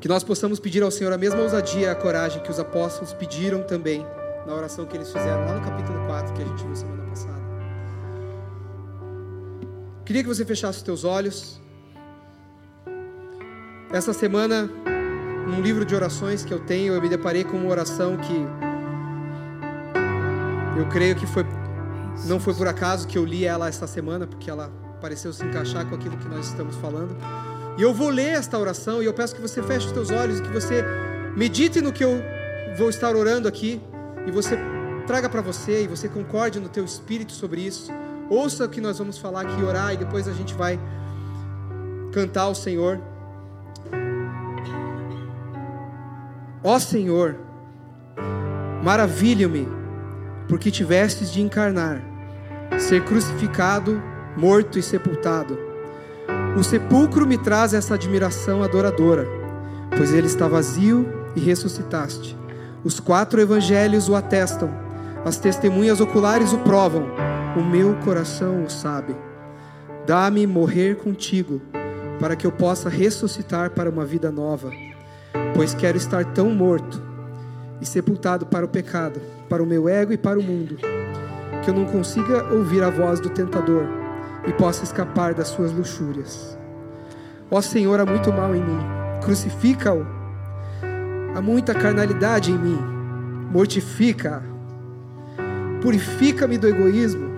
[0.00, 3.12] Que nós possamos pedir ao Senhor a mesma ousadia e a coragem que os apóstolos
[3.12, 4.06] pediram também
[4.46, 7.40] na oração que eles fizeram lá no capítulo 4 que a gente viu semana passada.
[10.04, 11.60] Queria que você fechasse os teus olhos.
[13.92, 14.70] Essa semana,
[15.46, 18.46] num livro de orações que eu tenho, eu me deparei com uma oração que
[20.78, 21.44] eu creio que foi
[22.24, 24.70] não foi por acaso que eu li ela esta semana, porque ela
[25.00, 27.16] pareceu se encaixar com aquilo que nós estamos falando.
[27.80, 30.38] E eu vou ler esta oração e eu peço que você feche os teus olhos
[30.38, 30.84] e que você
[31.34, 32.22] medite no que eu
[32.76, 33.80] vou estar orando aqui
[34.26, 34.58] e você
[35.06, 37.90] traga para você e você concorde no teu espírito sobre isso.
[38.28, 40.78] Ouça o que nós vamos falar aqui, orar e depois a gente vai
[42.12, 43.00] cantar ao Senhor.
[46.62, 47.34] Ó Senhor,
[48.84, 49.66] maravilho-me
[50.50, 52.02] porque tivestes de encarnar,
[52.78, 54.02] ser crucificado,
[54.36, 55.69] morto e sepultado
[56.56, 59.26] o sepulcro me traz essa admiração adoradora,
[59.96, 62.36] pois ele está vazio e ressuscitaste.
[62.82, 64.70] Os quatro evangelhos o atestam,
[65.24, 67.06] as testemunhas oculares o provam,
[67.56, 69.14] o meu coração o sabe.
[70.06, 71.60] Dá-me morrer contigo,
[72.18, 74.72] para que eu possa ressuscitar para uma vida nova,
[75.54, 77.00] pois quero estar tão morto
[77.80, 80.76] e sepultado para o pecado, para o meu ego e para o mundo,
[81.62, 83.99] que eu não consiga ouvir a voz do tentador
[84.46, 86.58] e possa escapar das suas luxúrias.
[87.50, 88.78] Ó Senhor, há muito mal em mim,
[89.22, 90.06] crucifica-o.
[91.34, 92.78] Há muita carnalidade em mim,
[93.50, 94.42] mortifica.
[95.80, 97.30] Purifica-me do egoísmo,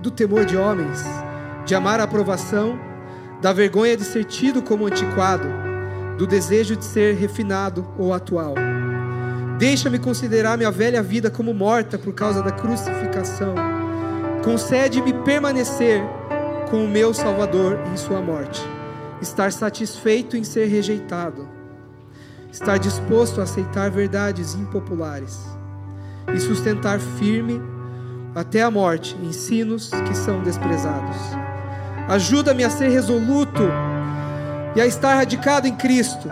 [0.00, 1.04] do temor de homens,
[1.64, 2.78] de amar a aprovação,
[3.40, 5.48] da vergonha de ser tido como antiquado,
[6.16, 8.54] do desejo de ser refinado ou atual.
[9.58, 13.77] Deixa-me considerar minha velha vida como morta por causa da crucificação.
[14.48, 16.02] Concede-me permanecer
[16.70, 18.66] com o meu Salvador em Sua morte,
[19.20, 21.46] estar satisfeito em ser rejeitado,
[22.50, 25.38] estar disposto a aceitar verdades impopulares
[26.34, 27.60] e sustentar firme
[28.34, 31.18] até a morte ensinos que são desprezados.
[32.08, 33.64] Ajuda-me a ser resoluto
[34.74, 36.26] e a estar radicado em Cristo.